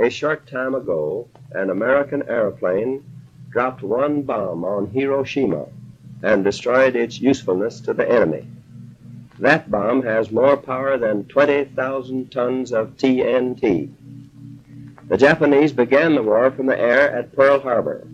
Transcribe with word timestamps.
A 0.00 0.08
short 0.08 0.46
time 0.46 0.74
ago, 0.74 1.28
an 1.52 1.68
American 1.68 2.22
airplane 2.26 3.04
dropped 3.50 3.82
one 3.82 4.22
bomb 4.22 4.64
on 4.64 4.86
Hiroshima 4.86 5.66
and 6.22 6.42
destroyed 6.42 6.96
its 6.96 7.20
usefulness 7.20 7.82
to 7.82 7.92
the 7.92 8.10
enemy. 8.10 8.46
That 9.38 9.70
bomb 9.70 10.02
has 10.04 10.30
more 10.30 10.56
power 10.56 10.96
than 10.96 11.24
20,000 11.24 12.32
tons 12.32 12.72
of 12.72 12.96
TNT. 12.96 13.90
The 15.08 15.18
Japanese 15.18 15.72
began 15.72 16.14
the 16.14 16.22
war 16.22 16.50
from 16.50 16.64
the 16.64 16.80
air 16.80 17.12
at 17.14 17.36
Pearl 17.36 17.60
Harbor. 17.60 18.06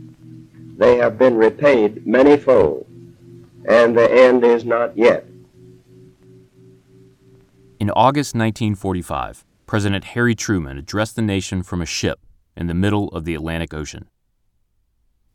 They 0.76 0.96
have 0.96 1.18
been 1.18 1.36
repaid 1.36 2.04
many-fold, 2.04 2.84
and 3.68 3.96
the 3.96 4.10
end 4.10 4.42
is 4.42 4.64
not 4.64 4.98
yet. 4.98 5.24
In 7.78 7.90
August 7.90 8.34
1945, 8.34 9.45
President 9.66 10.04
Harry 10.04 10.36
Truman 10.36 10.78
addressed 10.78 11.16
the 11.16 11.22
nation 11.22 11.60
from 11.60 11.82
a 11.82 11.86
ship 11.86 12.20
in 12.56 12.68
the 12.68 12.74
middle 12.74 13.08
of 13.08 13.24
the 13.24 13.34
Atlantic 13.34 13.74
Ocean. 13.74 14.08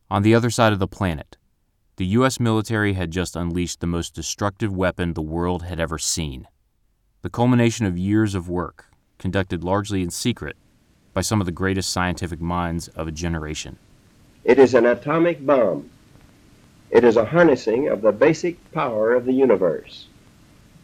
On 0.09 0.23
the 0.23 0.33
other 0.33 0.49
side 0.49 0.71
of 0.71 0.79
the 0.79 0.87
planet, 0.87 1.35
the 1.97 2.05
U.S. 2.05 2.39
military 2.39 2.93
had 2.93 3.11
just 3.11 3.35
unleashed 3.35 3.81
the 3.81 3.87
most 3.87 4.15
destructive 4.15 4.73
weapon 4.73 5.13
the 5.13 5.21
world 5.21 5.63
had 5.63 5.81
ever 5.81 5.97
seen. 5.97 6.47
The 7.23 7.29
culmination 7.29 7.85
of 7.85 7.97
years 7.97 8.33
of 8.33 8.47
work, 8.47 8.85
conducted 9.17 9.65
largely 9.65 10.01
in 10.01 10.09
secret 10.09 10.55
by 11.13 11.19
some 11.19 11.41
of 11.41 11.45
the 11.45 11.51
greatest 11.51 11.91
scientific 11.91 12.39
minds 12.39 12.87
of 12.87 13.09
a 13.09 13.11
generation. 13.11 13.79
It 14.45 14.57
is 14.57 14.73
an 14.73 14.85
atomic 14.85 15.45
bomb. 15.45 15.89
It 16.89 17.03
is 17.03 17.17
a 17.17 17.25
harnessing 17.25 17.89
of 17.89 18.01
the 18.01 18.13
basic 18.13 18.71
power 18.71 19.13
of 19.13 19.25
the 19.25 19.33
universe. 19.33 20.07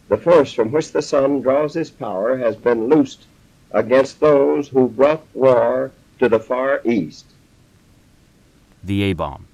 The 0.10 0.18
force 0.18 0.52
from 0.52 0.74
which 0.74 0.92
the 0.92 1.02
sun 1.02 1.42
draws 1.42 1.78
its 1.78 1.90
power 1.90 2.38
has 2.38 2.58
been 2.58 2.90
loosed 2.90 3.26
against 3.72 4.20
those 4.20 4.70
who 4.70 4.88
brought 4.88 5.24
war 5.34 5.92
to 6.20 6.30
the 6.30 6.40
Far 6.40 6.82
East. 6.86 7.26
The 8.84 9.04
A 9.04 9.14
bomb. 9.14 9.48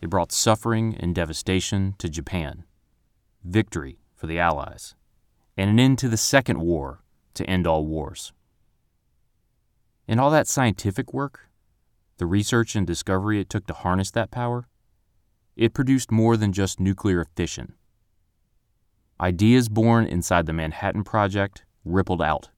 It 0.00 0.10
brought 0.10 0.32
suffering 0.32 0.96
and 0.98 1.14
devastation 1.14 1.94
to 1.98 2.08
Japan, 2.08 2.64
victory 3.44 3.98
for 4.16 4.26
the 4.26 4.38
Allies, 4.38 4.94
and 5.56 5.70
an 5.70 5.78
end 5.78 5.98
to 5.98 6.08
the 6.08 6.16
Second 6.16 6.60
War 6.60 7.02
to 7.34 7.48
end 7.48 7.66
all 7.66 7.86
wars. 7.86 8.32
And 10.08 10.18
all 10.18 10.30
that 10.30 10.48
scientific 10.48 11.14
work, 11.14 11.48
the 12.18 12.26
research 12.26 12.74
and 12.74 12.86
discovery 12.86 13.40
it 13.40 13.48
took 13.48 13.66
to 13.66 13.74
harness 13.74 14.10
that 14.10 14.30
power, 14.30 14.66
it 15.56 15.74
produced 15.74 16.10
more 16.10 16.36
than 16.36 16.52
just 16.52 16.80
nuclear 16.80 17.26
fission. 17.36 17.74
Ideas 19.20 19.68
born 19.68 20.06
inside 20.06 20.46
the 20.46 20.52
Manhattan 20.52 21.04
Project 21.04 21.64
rippled 21.84 22.22
out, 22.22 22.48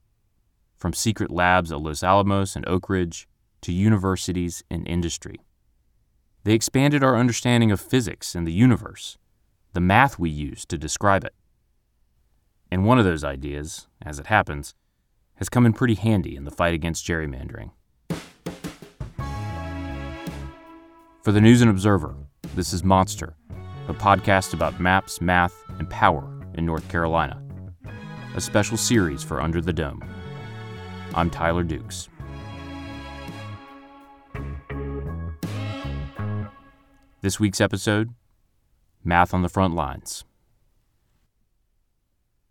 from 0.77 0.93
secret 0.93 1.31
labs 1.31 1.71
at 1.71 1.81
Los 1.81 2.03
Alamos 2.03 2.55
and 2.55 2.67
Oak 2.67 2.89
Ridge 2.89 3.27
to 3.61 3.71
universities 3.71 4.63
and 4.69 4.87
industry. 4.87 5.39
They 6.43 6.53
expanded 6.53 7.03
our 7.03 7.17
understanding 7.17 7.71
of 7.71 7.81
physics 7.81 8.35
and 8.35 8.45
the 8.47 8.53
universe, 8.53 9.17
the 9.73 9.81
math 9.81 10.19
we 10.19 10.29
use 10.29 10.65
to 10.65 10.77
describe 10.77 11.23
it. 11.23 11.33
And 12.69 12.85
one 12.85 12.99
of 12.99 13.05
those 13.05 13.23
ideas, 13.23 13.87
as 14.01 14.19
it 14.19 14.27
happens, 14.27 14.75
has 15.35 15.49
come 15.49 15.65
in 15.65 15.73
pretty 15.73 15.95
handy 15.95 16.35
in 16.35 16.45
the 16.45 16.51
fight 16.51 16.73
against 16.73 17.05
gerrymandering. 17.05 17.71
For 21.23 21.31
the 21.31 21.41
News 21.41 21.61
and 21.61 21.71
Observer, 21.71 22.15
this 22.55 22.71
is 22.71 22.83
Monster, 22.83 23.35
a 23.87 23.93
podcast 23.93 24.53
about 24.53 24.79
maps, 24.79 25.19
math, 25.19 25.55
and 25.79 25.89
power 25.89 26.31
in 26.53 26.65
North 26.65 26.87
Carolina, 26.87 27.41
a 28.35 28.41
special 28.41 28.77
series 28.77 29.23
for 29.23 29.41
Under 29.41 29.61
the 29.61 29.73
Dome. 29.73 30.03
I'm 31.17 31.29
Tyler 31.29 31.63
Dukes. 31.63 32.09
This 37.21 37.39
week's 37.39 37.61
episode 37.61 38.09
Math 39.01 39.33
on 39.33 39.41
the 39.41 39.47
Front 39.47 39.75
Lines. 39.75 40.25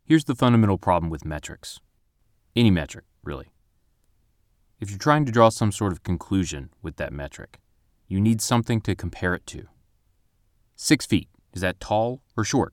Here's 0.07 0.25
the 0.25 0.35
fundamental 0.35 0.79
problem 0.79 1.11
with 1.11 1.27
metrics 1.27 1.79
any 2.57 2.71
metric, 2.71 3.05
really. 3.23 3.53
If 4.81 4.89
you're 4.89 4.99
trying 4.99 5.27
to 5.27 5.33
draw 5.33 5.51
some 5.51 5.71
sort 5.71 5.93
of 5.93 6.03
conclusion 6.03 6.71
with 6.81 6.97
that 6.97 7.13
metric, 7.13 7.61
you 8.09 8.19
need 8.19 8.41
something 8.41 8.81
to 8.81 8.95
compare 8.95 9.35
it 9.35 9.47
to. 9.49 9.67
Six 10.75 11.05
feet, 11.05 11.29
is 11.53 11.61
that 11.61 11.81
tall 11.81 12.23
or 12.35 12.45
short? 12.45 12.73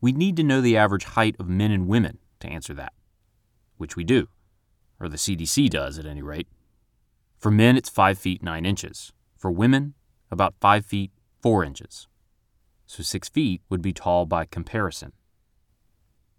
We 0.00 0.10
need 0.10 0.36
to 0.38 0.42
know 0.42 0.60
the 0.60 0.76
average 0.76 1.04
height 1.04 1.36
of 1.38 1.48
men 1.48 1.70
and 1.70 1.86
women 1.86 2.18
to 2.40 2.48
answer 2.48 2.74
that, 2.74 2.94
which 3.76 3.94
we 3.94 4.02
do, 4.02 4.26
or 5.00 5.08
the 5.08 5.16
CDC 5.16 5.68
does 5.70 5.98
at 5.98 6.06
any 6.06 6.22
rate. 6.22 6.48
For 7.38 7.50
men, 7.50 7.76
it's 7.76 7.88
5 7.88 8.18
feet 8.18 8.42
9 8.42 8.64
inches. 8.64 9.12
For 9.36 9.50
women, 9.50 9.94
about 10.30 10.54
5 10.60 10.84
feet 10.84 11.12
4 11.42 11.64
inches. 11.64 12.08
So 12.86 13.02
6 13.02 13.28
feet 13.28 13.62
would 13.68 13.82
be 13.82 13.92
tall 13.92 14.26
by 14.26 14.46
comparison. 14.46 15.12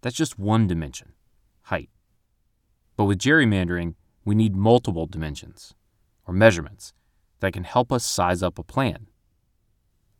That's 0.01 0.15
just 0.15 0.39
one 0.39 0.67
dimension 0.67 1.13
height. 1.63 1.89
But 2.95 3.05
with 3.05 3.19
gerrymandering, 3.19 3.95
we 4.23 4.33
need 4.35 4.55
multiple 4.55 5.05
dimensions, 5.05 5.73
or 6.25 6.33
measurements, 6.33 6.93
that 7.41 7.53
can 7.53 7.65
help 7.65 7.91
us 7.91 8.05
size 8.05 8.41
up 8.41 8.57
a 8.57 8.63
plan. 8.63 9.07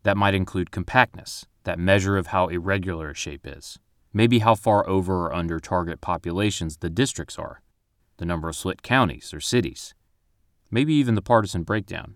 That 0.03 0.17
might 0.17 0.35
include 0.35 0.71
compactness, 0.71 1.45
that 1.63 1.79
measure 1.79 2.17
of 2.17 2.27
how 2.27 2.47
irregular 2.47 3.09
a 3.09 3.15
shape 3.15 3.47
is, 3.47 3.79
maybe 4.13 4.39
how 4.39 4.55
far 4.55 4.87
over 4.87 5.27
or 5.27 5.33
under 5.33 5.59
target 5.59 6.01
populations 6.01 6.77
the 6.77 6.89
districts 6.89 7.39
are, 7.39 7.61
the 8.17 8.25
number 8.25 8.49
of 8.49 8.55
split 8.55 8.81
counties 8.81 9.33
or 9.33 9.39
cities, 9.39 9.93
maybe 10.69 10.93
even 10.93 11.15
the 11.15 11.21
partisan 11.21 11.63
breakdown. 11.63 12.15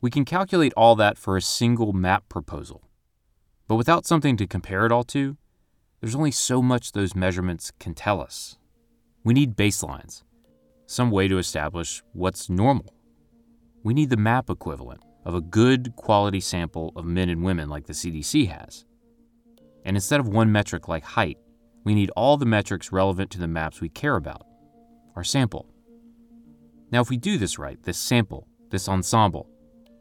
We 0.00 0.10
can 0.10 0.24
calculate 0.24 0.72
all 0.76 0.96
that 0.96 1.18
for 1.18 1.36
a 1.36 1.42
single 1.42 1.92
map 1.92 2.28
proposal. 2.28 2.82
But 3.68 3.76
without 3.76 4.06
something 4.06 4.36
to 4.36 4.46
compare 4.46 4.86
it 4.86 4.92
all 4.92 5.04
to, 5.04 5.36
there's 6.00 6.14
only 6.14 6.30
so 6.30 6.62
much 6.62 6.92
those 6.92 7.14
measurements 7.14 7.70
can 7.78 7.94
tell 7.94 8.20
us. 8.20 8.56
We 9.22 9.34
need 9.34 9.56
baselines, 9.56 10.22
some 10.86 11.10
way 11.10 11.28
to 11.28 11.38
establish 11.38 12.02
what's 12.12 12.48
normal. 12.48 12.94
We 13.82 13.94
need 13.94 14.10
the 14.10 14.16
map 14.16 14.48
equivalent 14.48 15.02
of 15.24 15.34
a 15.34 15.40
good 15.40 15.94
quality 15.96 16.40
sample 16.40 16.92
of 16.96 17.04
men 17.04 17.28
and 17.28 17.44
women 17.44 17.68
like 17.68 17.86
the 17.86 17.92
CDC 17.92 18.48
has. 18.48 18.84
And 19.84 19.96
instead 19.96 20.20
of 20.20 20.28
one 20.28 20.50
metric 20.50 20.88
like 20.88 21.04
height, 21.04 21.38
we 21.84 21.94
need 21.94 22.10
all 22.16 22.36
the 22.36 22.46
metrics 22.46 22.92
relevant 22.92 23.30
to 23.30 23.38
the 23.38 23.48
maps 23.48 23.80
we 23.80 23.88
care 23.88 24.16
about, 24.16 24.46
our 25.16 25.24
sample. 25.24 25.66
Now, 26.90 27.00
if 27.00 27.10
we 27.10 27.16
do 27.16 27.38
this 27.38 27.58
right, 27.58 27.82
this 27.82 27.98
sample, 27.98 28.48
this 28.70 28.88
ensemble, 28.88 29.48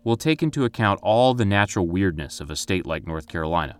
will 0.03 0.17
take 0.17 0.41
into 0.41 0.65
account 0.65 0.99
all 1.03 1.33
the 1.33 1.45
natural 1.45 1.87
weirdness 1.87 2.39
of 2.39 2.49
a 2.49 2.55
state 2.55 2.85
like 2.85 3.05
North 3.05 3.27
Carolina, 3.27 3.77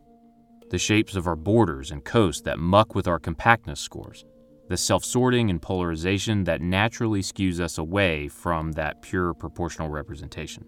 the 0.69 0.77
shapes 0.77 1.15
of 1.15 1.27
our 1.27 1.35
borders 1.35 1.91
and 1.91 2.05
coast 2.05 2.43
that 2.43 2.59
muck 2.59 2.93
with 2.93 3.07
our 3.07 3.19
compactness 3.19 3.79
scores, 3.79 4.25
the 4.67 4.77
self 4.77 5.03
sorting 5.03 5.49
and 5.49 5.61
polarization 5.61 6.43
that 6.43 6.61
naturally 6.61 7.21
skews 7.21 7.59
us 7.59 7.77
away 7.77 8.27
from 8.27 8.73
that 8.73 9.01
pure 9.01 9.33
proportional 9.33 9.89
representation. 9.89 10.65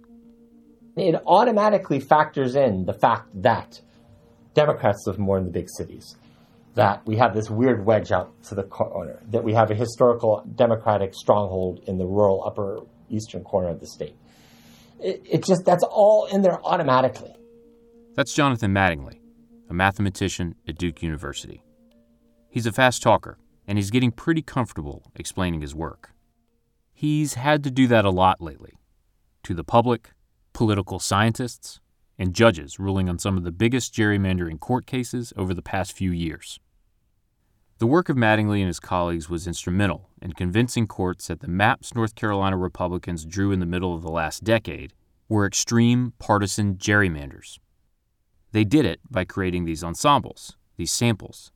It 0.97 1.21
automatically 1.25 1.99
factors 1.99 2.55
in 2.55 2.85
the 2.85 2.93
fact 2.93 3.29
that 3.41 3.81
Democrats 4.53 5.05
live 5.07 5.19
more 5.19 5.37
in 5.37 5.45
the 5.45 5.51
big 5.51 5.69
cities, 5.69 6.17
that 6.75 7.05
we 7.05 7.17
have 7.17 7.33
this 7.33 7.49
weird 7.49 7.85
wedge 7.85 8.11
out 8.11 8.31
to 8.43 8.55
the 8.55 8.63
corner, 8.63 9.21
that 9.29 9.43
we 9.43 9.53
have 9.53 9.71
a 9.71 9.75
historical 9.75 10.43
Democratic 10.55 11.13
stronghold 11.13 11.83
in 11.87 11.97
the 11.97 12.05
rural 12.05 12.43
upper 12.45 12.81
eastern 13.09 13.43
corner 13.43 13.69
of 13.69 13.79
the 13.79 13.87
state. 13.87 14.15
It, 14.99 15.21
it 15.29 15.43
just, 15.43 15.65
that's 15.65 15.83
all 15.83 16.27
in 16.31 16.41
there 16.41 16.59
automatically. 16.63 17.35
That's 18.15 18.33
Jonathan 18.33 18.73
Mattingly, 18.73 19.19
a 19.69 19.73
mathematician 19.73 20.55
at 20.67 20.77
Duke 20.77 21.01
University. 21.01 21.61
He's 22.49 22.65
a 22.65 22.71
fast 22.71 23.01
talker 23.01 23.37
and 23.67 23.77
he's 23.77 23.91
getting 23.91 24.11
pretty 24.11 24.41
comfortable 24.41 25.11
explaining 25.15 25.61
his 25.61 25.75
work. 25.75 26.11
He's 26.93 27.33
had 27.33 27.63
to 27.63 27.71
do 27.71 27.87
that 27.87 28.05
a 28.05 28.09
lot 28.09 28.39
lately 28.39 28.73
to 29.43 29.53
the 29.53 29.63
public, 29.63 30.11
political 30.53 30.99
scientists, 30.99 31.79
and 32.21 32.35
judges 32.35 32.77
ruling 32.77 33.09
on 33.09 33.17
some 33.17 33.35
of 33.35 33.43
the 33.43 33.51
biggest 33.51 33.95
gerrymandering 33.95 34.59
court 34.59 34.85
cases 34.85 35.33
over 35.35 35.55
the 35.55 35.61
past 35.63 35.91
few 35.91 36.11
years. 36.11 36.59
The 37.79 37.87
work 37.87 38.09
of 38.09 38.15
Mattingly 38.15 38.59
and 38.59 38.67
his 38.67 38.79
colleagues 38.79 39.27
was 39.27 39.47
instrumental 39.47 40.07
in 40.21 40.33
convincing 40.33 40.85
courts 40.85 41.29
that 41.29 41.39
the 41.39 41.47
maps 41.47 41.95
North 41.95 42.13
Carolina 42.13 42.57
Republicans 42.57 43.25
drew 43.25 43.51
in 43.51 43.59
the 43.59 43.65
middle 43.65 43.95
of 43.95 44.03
the 44.03 44.11
last 44.11 44.43
decade 44.43 44.93
were 45.29 45.47
extreme 45.47 46.13
partisan 46.19 46.75
gerrymanders. 46.75 47.57
They 48.51 48.65
did 48.65 48.85
it 48.85 48.99
by 49.09 49.25
creating 49.25 49.65
these 49.65 49.83
ensembles, 49.83 50.55
these 50.77 50.91
samples, 50.91 51.51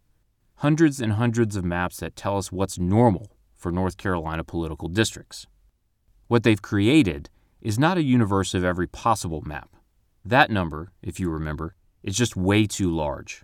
hundreds 0.56 1.00
and 1.00 1.14
hundreds 1.14 1.56
of 1.56 1.64
maps 1.64 1.98
that 1.98 2.16
tell 2.16 2.40
us 2.40 2.52
what's 2.52 2.80
normal 2.80 3.38
for 3.56 3.72
North 3.72 3.98
Carolina 3.98 4.44
political 4.44 4.88
districts. 4.88 5.46
What 6.28 6.42
they've 6.42 6.60
created 6.60 7.30
is 7.62 7.78
not 7.78 8.00
a 8.00 8.04
universe 8.04 8.56
of 8.56 8.64
every 8.64 8.88
possible 8.88 9.42
map. 9.46 9.75
That 10.27 10.50
number, 10.50 10.92
if 11.04 11.19
you 11.19 11.30
remember, 11.30 11.75
is 12.01 12.18
just 12.18 12.36
way 12.36 12.66
too 12.66 12.89
large. 12.89 13.44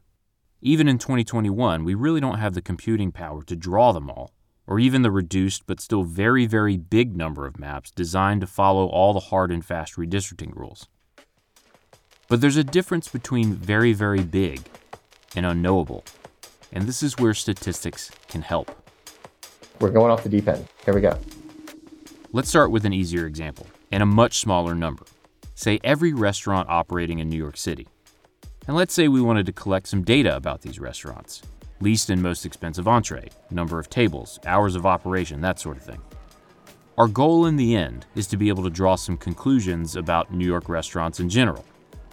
Even 0.61 0.87
in 0.87 0.97
2021, 0.97 1.83
we 1.83 1.93
really 1.93 2.19
don't 2.19 2.39
have 2.39 2.55
the 2.55 2.61
computing 2.61 3.11
power 3.11 3.43
to 3.43 3.55
draw 3.55 3.91
them 3.91 4.09
all, 4.09 4.31
or 4.65 4.79
even 4.79 5.03
the 5.03 5.11
reduced 5.11 5.67
but 5.67 5.79
still 5.79 6.01
very, 6.01 6.47
very 6.47 6.77
big 6.77 7.15
number 7.15 7.45
of 7.45 7.59
maps 7.59 7.91
designed 7.91 8.41
to 8.41 8.47
follow 8.47 8.87
all 8.87 9.13
the 9.13 9.19
hard 9.19 9.51
and 9.51 9.63
fast 9.63 9.95
redistricting 9.95 10.55
rules. 10.55 10.87
But 12.27 12.41
there's 12.41 12.57
a 12.57 12.63
difference 12.63 13.07
between 13.07 13.53
very, 13.53 13.93
very 13.93 14.23
big 14.23 14.61
and 15.35 15.45
unknowable, 15.45 16.03
and 16.73 16.87
this 16.87 17.03
is 17.03 17.15
where 17.19 17.35
statistics 17.35 18.09
can 18.27 18.41
help. 18.41 18.75
We're 19.79 19.91
going 19.91 20.11
off 20.11 20.23
the 20.23 20.29
deep 20.29 20.47
end. 20.47 20.67
Here 20.83 20.95
we 20.95 21.01
go. 21.01 21.19
Let's 22.31 22.49
start 22.49 22.71
with 22.71 22.85
an 22.85 22.93
easier 22.93 23.27
example 23.27 23.67
and 23.91 24.01
a 24.01 24.07
much 24.07 24.39
smaller 24.39 24.73
number. 24.73 25.05
Say 25.61 25.79
every 25.83 26.11
restaurant 26.11 26.69
operating 26.69 27.19
in 27.19 27.29
New 27.29 27.37
York 27.37 27.55
City. 27.55 27.87
And 28.67 28.75
let's 28.75 28.95
say 28.95 29.07
we 29.07 29.21
wanted 29.21 29.45
to 29.45 29.51
collect 29.51 29.87
some 29.87 30.01
data 30.01 30.35
about 30.35 30.61
these 30.61 30.79
restaurants 30.79 31.43
least 31.79 32.09
and 32.09 32.21
most 32.21 32.47
expensive 32.47 32.87
entree, 32.87 33.29
number 33.51 33.79
of 33.79 33.87
tables, 33.87 34.39
hours 34.45 34.75
of 34.75 34.87
operation, 34.87 35.41
that 35.41 35.59
sort 35.59 35.77
of 35.77 35.83
thing. 35.83 36.01
Our 36.97 37.07
goal 37.07 37.45
in 37.45 37.57
the 37.57 37.75
end 37.75 38.07
is 38.15 38.25
to 38.27 38.37
be 38.37 38.49
able 38.49 38.63
to 38.63 38.71
draw 38.71 38.95
some 38.95 39.17
conclusions 39.17 39.95
about 39.95 40.33
New 40.33 40.45
York 40.45 40.67
restaurants 40.67 41.19
in 41.19 41.29
general. 41.29 41.65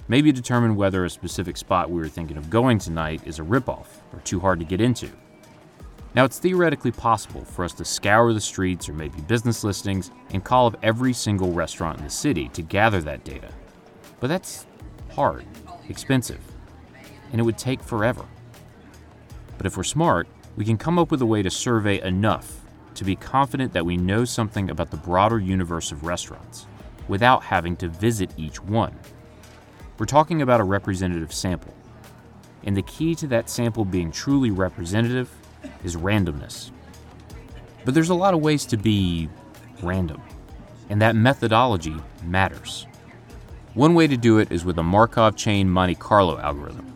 Maybe 0.08 0.30
determine 0.30 0.76
whether 0.76 1.06
a 1.06 1.10
specific 1.10 1.56
spot 1.56 1.90
we 1.90 2.00
were 2.00 2.08
thinking 2.08 2.36
of 2.36 2.50
going 2.50 2.78
tonight 2.78 3.22
is 3.26 3.38
a 3.38 3.42
ripoff 3.42 3.86
or 4.12 4.20
too 4.20 4.40
hard 4.40 4.58
to 4.60 4.66
get 4.66 4.82
into. 4.82 5.10
Now, 6.18 6.24
it's 6.24 6.40
theoretically 6.40 6.90
possible 6.90 7.44
for 7.44 7.64
us 7.64 7.72
to 7.74 7.84
scour 7.84 8.32
the 8.32 8.40
streets 8.40 8.88
or 8.88 8.92
maybe 8.92 9.20
business 9.20 9.62
listings 9.62 10.10
and 10.32 10.42
call 10.42 10.66
up 10.66 10.76
every 10.82 11.12
single 11.12 11.52
restaurant 11.52 11.98
in 11.98 12.02
the 12.04 12.10
city 12.10 12.48
to 12.54 12.62
gather 12.62 13.00
that 13.02 13.22
data. 13.22 13.50
But 14.18 14.26
that's 14.26 14.66
hard, 15.12 15.46
expensive, 15.88 16.40
and 17.30 17.40
it 17.40 17.44
would 17.44 17.56
take 17.56 17.80
forever. 17.80 18.24
But 19.58 19.66
if 19.66 19.76
we're 19.76 19.84
smart, 19.84 20.26
we 20.56 20.64
can 20.64 20.76
come 20.76 20.98
up 20.98 21.12
with 21.12 21.22
a 21.22 21.26
way 21.26 21.40
to 21.40 21.50
survey 21.50 22.02
enough 22.02 22.62
to 22.96 23.04
be 23.04 23.14
confident 23.14 23.72
that 23.74 23.86
we 23.86 23.96
know 23.96 24.24
something 24.24 24.70
about 24.70 24.90
the 24.90 24.96
broader 24.96 25.38
universe 25.38 25.92
of 25.92 26.02
restaurants 26.02 26.66
without 27.06 27.44
having 27.44 27.76
to 27.76 27.86
visit 27.86 28.32
each 28.36 28.60
one. 28.60 28.98
We're 29.98 30.06
talking 30.06 30.42
about 30.42 30.60
a 30.60 30.64
representative 30.64 31.32
sample. 31.32 31.74
And 32.64 32.76
the 32.76 32.82
key 32.82 33.14
to 33.14 33.28
that 33.28 33.48
sample 33.48 33.84
being 33.84 34.10
truly 34.10 34.50
representative 34.50 35.30
is 35.84 35.96
randomness. 35.96 36.70
But 37.84 37.94
there's 37.94 38.10
a 38.10 38.14
lot 38.14 38.34
of 38.34 38.40
ways 38.40 38.66
to 38.66 38.76
be 38.76 39.28
random, 39.82 40.20
and 40.90 41.00
that 41.00 41.16
methodology 41.16 41.96
matters. 42.24 42.86
One 43.74 43.94
way 43.94 44.06
to 44.06 44.16
do 44.16 44.38
it 44.38 44.50
is 44.50 44.64
with 44.64 44.78
a 44.78 44.82
Markov 44.82 45.36
chain 45.36 45.68
Monte 45.68 45.94
Carlo 45.96 46.38
algorithm. 46.38 46.92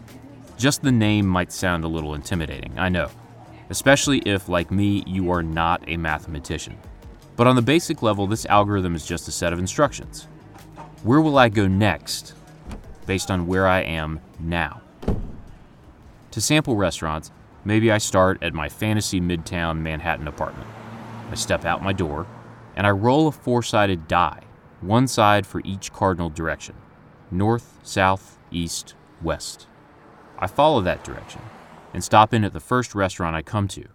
Just 0.57 0.83
the 0.83 0.93
name 0.93 1.27
might 1.27 1.53
sound 1.53 1.85
a 1.85 1.89
little 1.89 2.15
intimidating, 2.15 2.79
I 2.79 2.89
know, 2.89 3.11
especially 3.71 4.19
if, 4.21 4.49
like 4.49 4.71
me, 4.71 5.03
you 5.07 5.31
are 5.31 5.43
not 5.43 5.83
a 5.89 5.97
mathematician. 5.97 6.77
But 7.37 7.47
on 7.47 7.57
the 7.57 7.63
basic 7.63 8.03
level, 8.03 8.27
this 8.27 8.47
algorithm 8.47 8.95
is 8.95 9.07
just 9.07 9.29
a 9.29 9.33
set 9.33 9.53
of 9.53 9.59
instructions. 9.59 10.29
Where 11.03 11.21
will 11.21 11.39
I 11.39 11.49
go 11.49 11.67
next 11.67 12.35
based 13.07 13.31
on 13.31 13.47
where 13.47 13.67
I 13.67 13.81
am 13.81 14.21
now? 14.39 14.83
To 16.33 16.41
sample 16.41 16.77
restaurants, 16.77 17.31
Maybe 17.65 17.93
I 17.93 17.99
start 17.99 18.43
at 18.43 18.55
my 18.55 18.69
fantasy 18.69 19.21
midtown 19.21 19.79
Manhattan 19.79 20.27
apartment. 20.27 20.69
I 21.31 21.35
step 21.35 21.65
out 21.65 21.83
my 21.83 21.93
door 21.93 22.27
and 22.75 22.87
I 22.87 22.91
roll 22.91 23.29
a 23.29 23.33
four 23.33 23.63
sided 23.63 24.09
die, 24.09 24.43
one 24.81 25.07
side 25.07 25.47
for 25.47 25.61
each 25.65 25.93
cardinal 25.93 26.29
direction 26.29 26.75
north, 27.31 27.79
south, 27.83 28.39
east, 28.51 28.95
west. 29.23 29.67
I 30.39 30.47
follow 30.47 30.83
that 30.83 31.05
direction 31.05 31.41
and 31.95 32.05
stop 32.05 32.35
in 32.35 32.45
at 32.45 32.53
the 32.53 32.61
first 32.61 32.95
restaurant 32.95 33.37
I 33.37 33.43
come 33.43 33.69
to. 33.69 33.87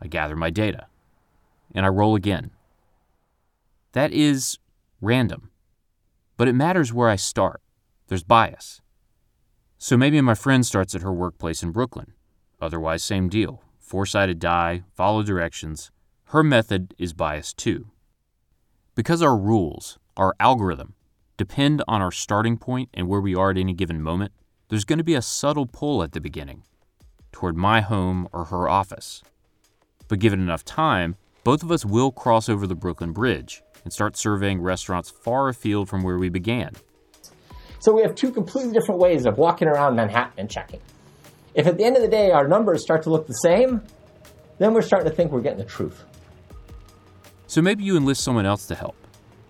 I 0.00 0.08
gather 0.08 0.34
my 0.34 0.50
data 0.50 0.86
and 1.74 1.84
I 1.86 1.90
roll 1.90 2.16
again. 2.16 2.50
That 3.92 4.12
is 4.12 4.58
random, 5.00 5.50
but 6.36 6.48
it 6.48 6.54
matters 6.54 6.92
where 6.92 7.10
I 7.10 7.16
start. 7.16 7.60
There's 8.08 8.24
bias. 8.24 8.80
So 9.78 9.96
maybe 9.96 10.20
my 10.20 10.34
friend 10.34 10.64
starts 10.64 10.94
at 10.94 11.02
her 11.02 11.12
workplace 11.12 11.62
in 11.62 11.72
Brooklyn 11.72 12.14
Otherwise, 12.62 13.02
same 13.02 13.28
deal. 13.28 13.60
Four 13.80 14.06
sided 14.06 14.38
die, 14.38 14.84
follow 14.94 15.24
directions. 15.24 15.90
Her 16.26 16.44
method 16.44 16.94
is 16.96 17.12
biased 17.12 17.58
too. 17.58 17.88
Because 18.94 19.20
our 19.20 19.36
rules, 19.36 19.98
our 20.16 20.34
algorithm, 20.38 20.94
depend 21.36 21.82
on 21.88 22.00
our 22.00 22.12
starting 22.12 22.56
point 22.56 22.88
and 22.94 23.08
where 23.08 23.20
we 23.20 23.34
are 23.34 23.50
at 23.50 23.58
any 23.58 23.72
given 23.72 24.00
moment, 24.00 24.32
there's 24.68 24.84
going 24.84 24.98
to 24.98 25.04
be 25.04 25.16
a 25.16 25.20
subtle 25.20 25.66
pull 25.66 26.04
at 26.04 26.12
the 26.12 26.20
beginning 26.20 26.62
toward 27.32 27.56
my 27.56 27.80
home 27.80 28.28
or 28.32 28.44
her 28.46 28.68
office. 28.68 29.22
But 30.06 30.20
given 30.20 30.40
enough 30.40 30.64
time, 30.64 31.16
both 31.42 31.64
of 31.64 31.72
us 31.72 31.84
will 31.84 32.12
cross 32.12 32.48
over 32.48 32.68
the 32.68 32.76
Brooklyn 32.76 33.12
Bridge 33.12 33.62
and 33.82 33.92
start 33.92 34.16
surveying 34.16 34.62
restaurants 34.62 35.10
far 35.10 35.48
afield 35.48 35.88
from 35.88 36.04
where 36.04 36.18
we 36.18 36.28
began. 36.28 36.74
So 37.80 37.92
we 37.92 38.02
have 38.02 38.14
two 38.14 38.30
completely 38.30 38.72
different 38.72 39.00
ways 39.00 39.26
of 39.26 39.36
walking 39.36 39.66
around 39.66 39.96
Manhattan 39.96 40.34
and 40.38 40.48
checking. 40.48 40.80
If 41.54 41.66
at 41.66 41.76
the 41.76 41.84
end 41.84 41.96
of 41.96 42.02
the 42.02 42.08
day 42.08 42.30
our 42.30 42.48
numbers 42.48 42.82
start 42.82 43.02
to 43.02 43.10
look 43.10 43.26
the 43.26 43.34
same, 43.34 43.82
then 44.58 44.72
we're 44.72 44.82
starting 44.82 45.08
to 45.10 45.14
think 45.14 45.32
we're 45.32 45.40
getting 45.40 45.58
the 45.58 45.64
truth. 45.64 46.04
So 47.46 47.60
maybe 47.60 47.84
you 47.84 47.96
enlist 47.96 48.24
someone 48.24 48.46
else 48.46 48.66
to 48.66 48.74
help. 48.74 48.96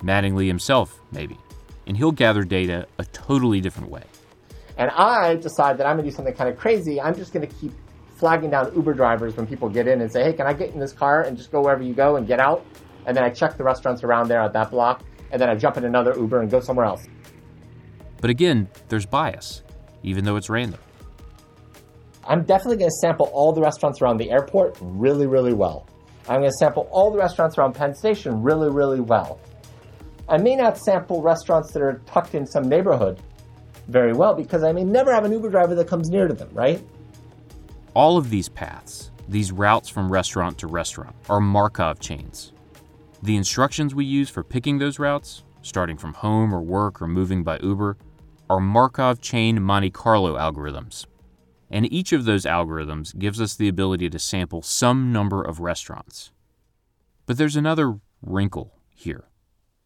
Mattingly 0.03 0.49
himself, 0.49 0.99
maybe. 1.13 1.39
And 1.87 1.97
he'll 1.97 2.13
gather 2.13 2.43
data 2.43 2.87
a 2.99 3.05
totally 3.05 3.61
different 3.61 3.91
way. 3.91 4.03
And 4.77 4.91
I 4.91 5.37
decide 5.37 5.79
that 5.79 5.87
I'm 5.87 5.97
going 5.97 6.05
to 6.05 6.11
do 6.11 6.17
something 6.17 6.35
kind 6.35 6.51
of 6.51 6.59
crazy. 6.59 7.01
I'm 7.01 7.15
just 7.15 7.33
going 7.33 7.47
to 7.47 7.55
keep 7.55 7.73
flagging 8.17 8.51
down 8.51 8.75
Uber 8.75 8.95
drivers 8.95 9.37
when 9.37 9.47
people 9.47 9.69
get 9.69 9.87
in 9.87 10.01
and 10.01 10.11
say, 10.11 10.25
hey, 10.25 10.33
can 10.33 10.47
I 10.47 10.53
get 10.53 10.71
in 10.71 10.81
this 10.81 10.93
car 10.93 11.23
and 11.23 11.37
just 11.37 11.53
go 11.53 11.61
wherever 11.61 11.83
you 11.83 11.95
go 11.95 12.17
and 12.17 12.27
get 12.27 12.41
out? 12.41 12.65
And 13.07 13.17
then 13.17 13.23
I 13.23 13.31
check 13.31 13.57
the 13.57 13.65
restaurants 13.65 14.03
around 14.03 14.29
there 14.29 14.41
at 14.41 14.53
that 14.55 14.71
block. 14.71 15.03
And 15.31 15.41
then 15.41 15.49
I 15.49 15.55
jump 15.55 15.77
in 15.77 15.85
another 15.85 16.15
Uber 16.17 16.41
and 16.41 16.51
go 16.51 16.61
somewhere 16.61 16.87
else. 16.87 17.07
But 18.21 18.31
again, 18.31 18.69
there's 18.89 19.07
bias, 19.07 19.63
even 20.03 20.25
though 20.25 20.37
it's 20.37 20.49
random. 20.49 20.81
I'm 22.25 22.45
definitely 22.45 22.77
going 22.77 22.91
to 22.91 22.97
sample 23.01 23.27
all 23.33 23.53
the 23.53 23.61
restaurants 23.61 24.01
around 24.01 24.19
the 24.19 24.31
airport 24.31 24.77
really, 24.81 25.27
really 25.27 25.53
well. 25.53 25.87
I'm 26.29 26.41
going 26.41 26.51
to 26.51 26.57
sample 26.57 26.89
all 26.93 27.11
the 27.11 27.19
restaurants 27.19 27.59
around 27.59 27.75
Penn 27.75 27.95
Station 27.95 28.43
really, 28.43 28.71
really 28.71 29.01
well. 29.01 29.41
I 30.29 30.39
may 30.39 30.55
not 30.55 30.79
sample 30.79 31.21
restaurants 31.21 31.73
that 31.73 31.83
are 31.83 32.01
tucked 32.07 32.35
in 32.35 32.47
some 32.47 32.69
neighborhood 32.69 33.21
very 33.89 34.13
well 34.13 34.35
because 34.35 34.63
I 34.63 34.73
may 34.73 34.85
never 34.85 35.13
have 35.13 35.25
an 35.25 35.33
Uber 35.33 35.51
driver 35.51 35.75
that 35.75 35.89
comes 35.89 36.11
near 36.11 36.29
to 36.29 36.35
them, 36.35 36.49
right? 36.53 36.85
All 37.95 38.17
of 38.17 38.31
these 38.31 38.49
paths, 38.49 39.11
these 39.29 39.51
routes 39.51 39.89
from 39.89 40.11
restaurant 40.11 40.59
to 40.59 40.69
restaurant, 40.69 41.17
are 41.29 41.41
Markov 41.41 41.99
chains. 41.99 42.53
The 43.23 43.37
instructions 43.37 43.95
we 43.95 44.05
use 44.05 44.31
for 44.31 44.45
picking 44.45 44.79
those 44.79 44.99
routes, 44.99 45.43
starting 45.63 45.97
from 45.97 46.15
home 46.15 46.55
or 46.55 46.61
work 46.61 47.03
or 47.03 47.09
moving 47.09 47.43
by 47.43 47.59
Uber, 47.59 47.97
are 48.49 48.61
Markov 48.61 49.21
chain 49.21 49.61
Monte 49.63 49.91
Carlo 49.91 50.37
algorithms. 50.37 51.07
And 51.73 51.91
each 51.91 52.13
of 52.13 52.27
those 52.27 52.45
algorithms 52.45 53.19
gives 53.19 53.41
us 53.41 53.57
the 53.57 53.67
ability 53.67 54.11
to 54.11 54.19
sample 54.19 54.61
some 54.61 55.11
number 55.11 55.43
of 55.43 55.59
restaurants. 55.59 56.31
But 57.25 57.39
there's 57.39 57.57
another 57.57 57.99
wrinkle 58.21 58.75
here. 58.95 59.25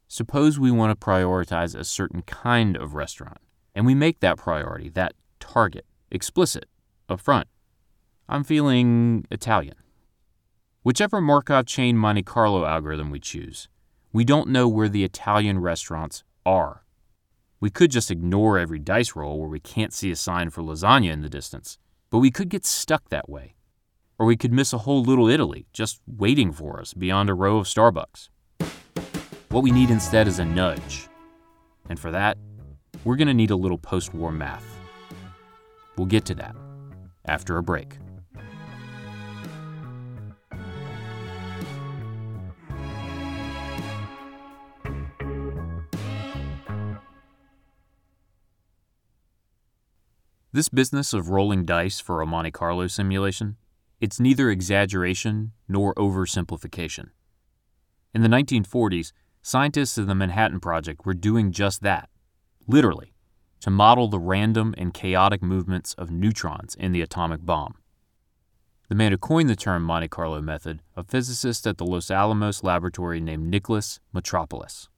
Suppose 0.08 0.58
we 0.58 0.72
want 0.72 0.98
to 0.98 1.06
prioritize 1.06 1.76
a 1.76 1.84
certain 1.84 2.22
kind 2.22 2.76
of 2.76 2.94
restaurant, 2.94 3.38
and 3.72 3.86
we 3.86 3.94
make 3.94 4.18
that 4.18 4.36
priority, 4.36 4.88
that 4.90 5.14
target, 5.38 5.86
explicit, 6.10 6.66
up 7.08 7.20
front. 7.20 7.46
I'm 8.28 8.42
feeling 8.42 9.24
Italian. 9.30 9.76
Whichever 10.82 11.20
Markov 11.20 11.66
chain 11.66 11.96
Monte 11.96 12.24
Carlo 12.24 12.64
algorithm 12.64 13.10
we 13.10 13.20
choose, 13.20 13.68
we 14.12 14.24
don't 14.24 14.48
know 14.48 14.66
where 14.66 14.88
the 14.88 15.04
Italian 15.04 15.60
restaurants 15.60 16.24
are. 16.44 16.82
We 17.58 17.70
could 17.70 17.90
just 17.90 18.10
ignore 18.10 18.58
every 18.58 18.78
dice 18.78 19.16
roll 19.16 19.38
where 19.38 19.48
we 19.48 19.60
can't 19.60 19.92
see 19.92 20.10
a 20.10 20.16
sign 20.16 20.50
for 20.50 20.62
lasagna 20.62 21.10
in 21.10 21.22
the 21.22 21.30
distance, 21.30 21.78
but 22.10 22.18
we 22.18 22.30
could 22.30 22.50
get 22.50 22.66
stuck 22.66 23.08
that 23.08 23.28
way. 23.28 23.54
Or 24.18 24.26
we 24.26 24.36
could 24.36 24.52
miss 24.52 24.72
a 24.72 24.78
whole 24.78 25.02
little 25.02 25.28
Italy 25.28 25.66
just 25.72 26.00
waiting 26.06 26.52
for 26.52 26.80
us 26.80 26.92
beyond 26.92 27.30
a 27.30 27.34
row 27.34 27.58
of 27.58 27.66
Starbucks. 27.66 28.28
What 29.48 29.62
we 29.62 29.70
need 29.70 29.90
instead 29.90 30.28
is 30.28 30.38
a 30.38 30.44
nudge. 30.44 31.08
And 31.88 31.98
for 31.98 32.10
that, 32.10 32.36
we're 33.04 33.16
going 33.16 33.28
to 33.28 33.34
need 33.34 33.50
a 33.50 33.56
little 33.56 33.78
post 33.78 34.12
war 34.12 34.32
math. 34.32 34.66
We'll 35.96 36.06
get 36.06 36.24
to 36.26 36.34
that 36.34 36.54
after 37.24 37.56
a 37.56 37.62
break. 37.62 37.96
This 50.56 50.70
business 50.70 51.12
of 51.12 51.28
rolling 51.28 51.66
dice 51.66 52.00
for 52.00 52.22
a 52.22 52.26
Monte 52.26 52.50
Carlo 52.50 52.86
simulation, 52.86 53.56
it's 54.00 54.18
neither 54.18 54.48
exaggeration 54.48 55.52
nor 55.68 55.94
oversimplification. 55.96 57.10
In 58.14 58.22
the 58.22 58.28
1940s, 58.28 59.12
scientists 59.42 59.98
in 59.98 60.06
the 60.06 60.14
Manhattan 60.14 60.58
Project 60.58 61.04
were 61.04 61.12
doing 61.12 61.52
just 61.52 61.82
that, 61.82 62.08
literally, 62.66 63.12
to 63.60 63.68
model 63.68 64.08
the 64.08 64.18
random 64.18 64.74
and 64.78 64.94
chaotic 64.94 65.42
movements 65.42 65.92
of 65.98 66.10
neutrons 66.10 66.74
in 66.74 66.92
the 66.92 67.02
atomic 67.02 67.44
bomb. 67.44 67.74
The 68.88 68.94
man 68.94 69.12
who 69.12 69.18
coined 69.18 69.50
the 69.50 69.56
term 69.56 69.82
Monte 69.82 70.08
Carlo 70.08 70.40
method, 70.40 70.80
a 70.96 71.04
physicist 71.04 71.66
at 71.66 71.76
the 71.76 71.84
Los 71.84 72.10
Alamos 72.10 72.64
laboratory 72.64 73.20
named 73.20 73.50
Nicholas 73.50 74.00
Metropolis. 74.10 74.88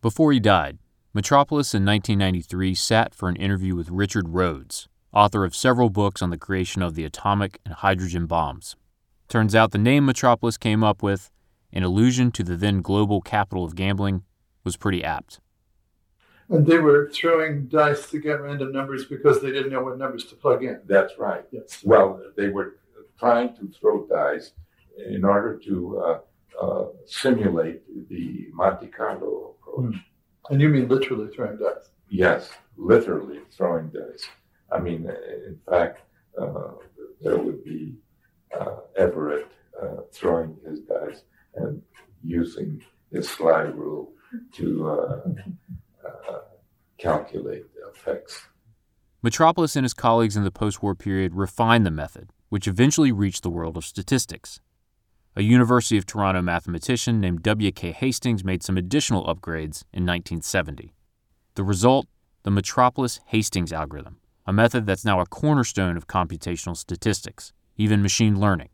Before 0.00 0.32
he 0.32 0.40
died, 0.40 0.78
Metropolis 1.14 1.74
in 1.74 1.84
1993 1.84 2.74
sat 2.74 3.14
for 3.14 3.28
an 3.28 3.36
interview 3.36 3.76
with 3.76 3.90
Richard 3.90 4.30
Rhodes, 4.30 4.88
author 5.12 5.44
of 5.44 5.54
several 5.54 5.90
books 5.90 6.22
on 6.22 6.30
the 6.30 6.38
creation 6.38 6.80
of 6.80 6.94
the 6.94 7.04
atomic 7.04 7.58
and 7.66 7.74
hydrogen 7.74 8.24
bombs. 8.24 8.76
Turns 9.28 9.54
out 9.54 9.72
the 9.72 9.78
name 9.78 10.06
Metropolis 10.06 10.56
came 10.56 10.82
up 10.82 11.02
with, 11.02 11.30
an 11.70 11.82
allusion 11.82 12.32
to 12.32 12.42
the 12.42 12.56
then 12.56 12.80
global 12.80 13.20
capital 13.20 13.62
of 13.62 13.76
gambling, 13.76 14.22
was 14.64 14.78
pretty 14.78 15.04
apt. 15.04 15.38
And 16.48 16.66
they 16.66 16.78
were 16.78 17.10
throwing 17.10 17.66
dice 17.66 18.08
to 18.08 18.18
get 18.18 18.40
random 18.40 18.72
numbers 18.72 19.04
because 19.04 19.42
they 19.42 19.50
didn't 19.50 19.70
know 19.70 19.82
what 19.82 19.98
numbers 19.98 20.24
to 20.24 20.34
plug 20.34 20.64
in. 20.64 20.80
That's 20.86 21.18
right. 21.18 21.44
Yes. 21.50 21.82
Well, 21.84 22.22
they 22.38 22.48
were 22.48 22.76
trying 23.18 23.54
to 23.56 23.70
throw 23.78 24.06
dice 24.06 24.52
in 24.96 25.26
order 25.26 25.58
to 25.66 25.98
uh, 25.98 26.18
uh, 26.58 26.86
simulate 27.04 27.82
the 28.08 28.48
Monte 28.54 28.86
Carlo 28.86 29.56
approach. 29.60 29.96
And 30.50 30.60
you 30.60 30.68
mean 30.68 30.88
literally 30.88 31.28
throwing 31.34 31.58
dice? 31.58 31.90
Yes, 32.08 32.50
literally 32.76 33.40
throwing 33.50 33.88
dice. 33.88 34.26
I 34.70 34.80
mean, 34.80 35.08
in 35.46 35.58
fact, 35.68 36.00
uh, 36.40 36.72
there 37.20 37.38
would 37.38 37.64
be 37.64 37.94
uh, 38.58 38.76
Everett 38.96 39.50
uh, 39.80 40.02
throwing 40.12 40.56
his 40.66 40.80
dice 40.80 41.22
and 41.54 41.82
using 42.24 42.82
his 43.12 43.28
slide 43.28 43.74
rule 43.74 44.12
to 44.52 44.88
uh, 44.88 45.20
uh, 46.06 46.38
calculate 46.98 47.64
the 47.74 47.88
effects. 47.90 48.46
Metropolis 49.22 49.76
and 49.76 49.84
his 49.84 49.94
colleagues 49.94 50.36
in 50.36 50.44
the 50.44 50.50
post 50.50 50.82
war 50.82 50.94
period 50.94 51.34
refined 51.34 51.86
the 51.86 51.90
method, 51.90 52.30
which 52.48 52.66
eventually 52.66 53.12
reached 53.12 53.42
the 53.42 53.50
world 53.50 53.76
of 53.76 53.84
statistics. 53.84 54.60
A 55.34 55.42
University 55.42 55.96
of 55.96 56.04
Toronto 56.04 56.42
mathematician 56.42 57.18
named 57.18 57.42
W.K. 57.42 57.92
Hastings 57.92 58.44
made 58.44 58.62
some 58.62 58.76
additional 58.76 59.24
upgrades 59.24 59.82
in 59.90 60.04
1970. 60.04 60.92
The 61.54 61.64
result? 61.64 62.06
The 62.42 62.50
Metropolis 62.50 63.18
Hastings 63.28 63.72
algorithm, 63.72 64.18
a 64.44 64.52
method 64.52 64.84
that's 64.84 65.06
now 65.06 65.20
a 65.20 65.26
cornerstone 65.26 65.96
of 65.96 66.06
computational 66.06 66.76
statistics, 66.76 67.54
even 67.78 68.02
machine 68.02 68.38
learning. 68.38 68.68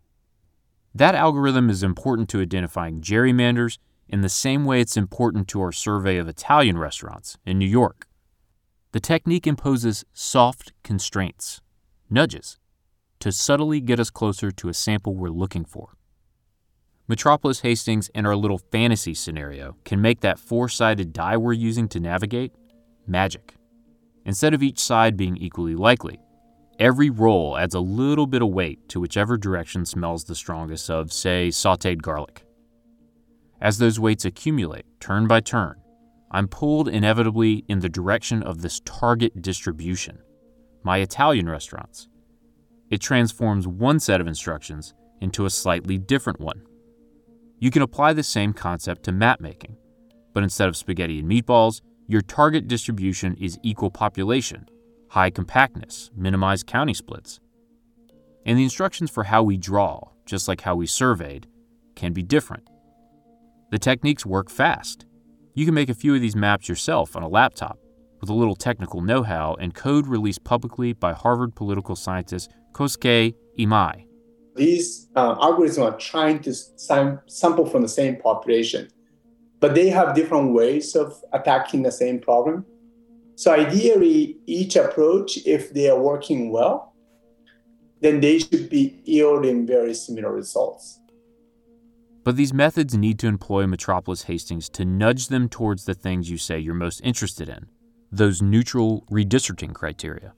That 0.93 1.15
algorithm 1.15 1.71
is 1.71 1.85
important 1.85 2.29
to 2.31 2.41
identifying 2.41 3.03
gerrymanders 3.03 3.79
in 4.09 4.23
the 4.23 4.29
same 4.29 4.65
way 4.65 4.81
it's 4.81 4.97
important 4.97 5.47
to 5.49 5.61
our 5.61 5.71
survey 5.71 6.17
of 6.17 6.27
Italian 6.27 6.77
restaurants 6.77 7.39
in 7.47 7.61
New 7.61 7.69
York. 7.69 8.09
The 8.91 9.01
technique 9.01 9.47
imposes 9.47 10.05
soft 10.13 10.73
constraints, 10.83 11.61
nudges, 12.11 12.59
to 13.21 13.31
subtly 13.31 13.81
get 13.81 14.01
us 14.01 14.11
closer 14.11 14.51
to 14.51 14.69
a 14.69 14.75
sample 14.75 15.15
we're 15.15 15.29
looking 15.29 15.65
for. 15.65 15.98
Metropolis 17.09 17.61
Hastings 17.61 18.11
and 18.15 18.27
our 18.27 18.37
little 18.37 18.59
fantasy 18.59 19.15
scenario 19.15 19.79
can 19.87 20.03
make 20.03 20.21
that 20.21 20.39
four 20.39 20.69
sided 20.69 21.15
die 21.15 21.39
we're 21.39 21.55
using 21.55 21.89
to 21.89 22.01
navigate 22.01 22.53
magic. 23.07 23.55
Instead 24.27 24.53
of 24.53 24.63
each 24.63 24.79
side 24.79 25.17
being 25.17 25.39
equally 25.39 25.75
likely, 25.75 26.21
every 26.79 27.09
roll 27.09 27.57
adds 27.57 27.75
a 27.75 27.81
little 27.81 28.27
bit 28.27 28.43
of 28.43 28.51
weight 28.51 28.87
to 28.91 29.01
whichever 29.01 29.39
direction 29.39 29.87
smells 29.87 30.25
the 30.25 30.35
strongest 30.35 30.91
of, 30.91 31.11
say, 31.11 31.49
sauteed 31.49 32.03
garlic. 32.03 32.45
As 33.59 33.79
those 33.79 33.99
weights 33.99 34.27
accumulate, 34.27 34.85
turn 35.01 35.27
by 35.27 35.41
turn, 35.41 35.77
I'm 36.31 36.47
pulled 36.47 36.91
inevitably 36.91 37.65
in 37.69 37.81
the 37.81 37.89
direction 37.89 38.43
of 38.43 38.61
this 38.61 38.83
target 38.85 39.41
distribution, 39.41 40.19
my 40.83 40.99
Italian 40.99 41.49
restaurants. 41.49 42.07
It 42.91 43.01
transforms 43.01 43.67
one 43.67 43.99
set 43.99 44.21
of 44.21 44.27
instructions 44.27 44.93
into 45.23 45.47
a 45.47 45.51
slightly 45.51 45.97
different 45.97 46.39
one. 46.39 46.65
You 47.61 47.71
can 47.71 47.83
apply 47.83 48.13
the 48.13 48.23
same 48.23 48.53
concept 48.53 49.03
to 49.05 49.13
map 49.13 49.41
making, 49.41 49.77
but 50.33 50.43
instead 50.43 50.69
of 50.69 50.77
spaghetti 50.77 51.19
and 51.19 51.29
meatballs, 51.29 51.81
your 52.07 52.23
target 52.23 52.69
distribution 52.69 53.35
is 53.35 53.59
equal 53.63 53.91
population, 53.91 54.67
high 55.09 55.31
compactness, 55.31 56.11
minimized 56.17 56.67
county 56.67 56.95
splits. 56.95 57.41
And 58.47 58.59
the 58.59 58.63
instructions 58.63 59.11
for 59.11 59.25
how 59.25 59.43
we 59.43 59.57
draw, 59.57 60.01
just 60.25 60.49
like 60.49 60.61
how 60.61 60.77
we 60.77 60.87
surveyed, 60.87 61.49
can 61.97 62.13
be 62.13 62.23
different. 62.23 62.69
The 63.71 63.79
techniques 63.79 64.25
work 64.25 64.49
fast. 64.49 65.05
You 65.55 65.65
can 65.65 65.75
make 65.75 65.91
a 65.91 65.95
few 65.95 66.15
of 66.15 66.21
these 66.21 66.37
maps 66.37 66.69
yourself 66.69 67.17
on 67.17 67.23
a 67.23 67.29
laptop 67.29 67.79
with 68.21 68.31
a 68.31 68.35
little 68.35 68.57
technical 68.57 69.01
know 69.01 69.23
how 69.23 69.55
and 69.61 69.75
code 69.75 70.07
released 70.07 70.45
publicly 70.45 70.93
by 70.93 71.13
Harvard 71.13 71.55
political 71.55 71.97
scientist 71.97 72.51
Kosuke 72.73 73.35
Imai. 73.59 74.08
These 74.59 75.09
uh, 75.15 75.37
algorithms 75.37 75.83
are 75.83 75.97
trying 75.97 76.41
to 76.41 76.53
sam- 76.53 77.21
sample 77.27 77.65
from 77.65 77.83
the 77.83 77.89
same 77.89 78.17
population, 78.17 78.89
but 79.61 79.75
they 79.75 79.89
have 79.89 80.15
different 80.15 80.53
ways 80.53 80.95
of 80.97 81.23
attacking 81.33 81.85
the 81.85 81.93
same 81.93 82.19
problem. 82.19 82.67
So, 83.37 83.53
ideally, 83.53 84.37
each 84.47 84.75
approach, 84.75 85.39
if 85.47 85.73
they 85.73 85.89
are 85.89 86.01
working 86.01 86.51
well, 86.51 86.95
then 88.01 88.21
they 88.21 88.41
should 88.41 88.69
be 88.69 89.01
yielding 89.05 89.65
very 89.67 89.95
similar 89.95 90.33
results. 90.33 91.01
But 92.25 92.37
these 92.37 92.53
methods 92.53 92.97
need 92.97 93.19
to 93.21 93.27
employ 93.29 93.67
Metropolis 93.67 94.25
Hastings 94.25 94.69
to 94.71 94.85
nudge 94.85 95.29
them 95.29 95.49
towards 95.49 95.85
the 95.85 95.95
things 95.95 96.29
you 96.29 96.37
say 96.37 96.59
you're 96.59 96.75
most 96.75 97.01
interested 97.03 97.49
in, 97.49 97.67
those 98.11 98.43
neutral 98.43 99.07
redistricting 99.11 99.73
criteria. 99.73 100.35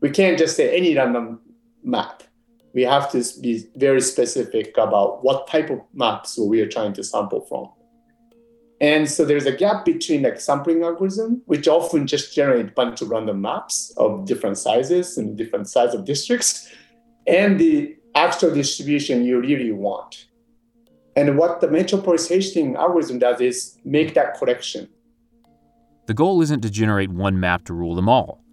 We 0.00 0.10
can't 0.10 0.36
just 0.36 0.56
say 0.56 0.76
any 0.76 0.94
random 0.96 1.40
map. 1.82 2.24
We 2.74 2.82
have 2.82 3.10
to 3.12 3.24
be 3.40 3.66
very 3.76 4.00
specific 4.00 4.76
about 4.76 5.24
what 5.24 5.46
type 5.46 5.70
of 5.70 5.80
maps 5.94 6.36
we 6.36 6.60
are 6.60 6.68
trying 6.68 6.92
to 6.94 7.04
sample 7.04 7.40
from. 7.42 7.70
And 8.80 9.08
so 9.08 9.24
there's 9.24 9.46
a 9.46 9.56
gap 9.56 9.84
between 9.84 10.22
like 10.22 10.40
sampling 10.40 10.82
algorithm, 10.82 11.42
which 11.46 11.68
often 11.68 12.06
just 12.06 12.34
generate 12.34 12.68
a 12.68 12.72
bunch 12.72 13.00
of 13.00 13.08
random 13.10 13.40
maps 13.40 13.94
of 13.96 14.26
different 14.26 14.58
sizes 14.58 15.16
and 15.16 15.38
different 15.38 15.68
size 15.68 15.94
of 15.94 16.04
districts, 16.04 16.68
and 17.26 17.58
the 17.58 17.96
actual 18.14 18.52
distribution 18.52 19.24
you 19.24 19.40
really 19.40 19.72
want. 19.72 20.26
And 21.16 21.38
what 21.38 21.60
the 21.60 21.70
Metropolis 21.70 22.28
Hastings 22.28 22.76
algorithm 22.76 23.20
does 23.20 23.40
is 23.40 23.78
make 23.84 24.14
that 24.14 24.34
correction. 24.36 24.88
The 26.06 26.14
goal 26.14 26.42
isn't 26.42 26.60
to 26.62 26.70
generate 26.70 27.10
one 27.10 27.38
map 27.38 27.64
to 27.66 27.72
rule 27.72 27.94
them 27.94 28.08
all. 28.08 28.43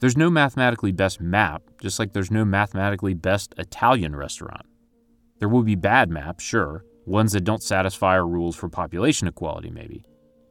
There's 0.00 0.16
no 0.16 0.28
mathematically 0.30 0.92
best 0.92 1.20
map, 1.20 1.62
just 1.80 1.98
like 1.98 2.12
there's 2.12 2.30
no 2.30 2.44
mathematically 2.44 3.14
best 3.14 3.54
Italian 3.58 4.14
restaurant. 4.14 4.66
There 5.38 5.48
will 5.48 5.62
be 5.62 5.76
bad 5.76 6.10
maps, 6.10 6.44
sure, 6.44 6.84
ones 7.06 7.32
that 7.32 7.44
don't 7.44 7.62
satisfy 7.62 8.14
our 8.14 8.26
rules 8.26 8.56
for 8.56 8.68
population 8.68 9.28
equality, 9.28 9.70
maybe. 9.70 10.04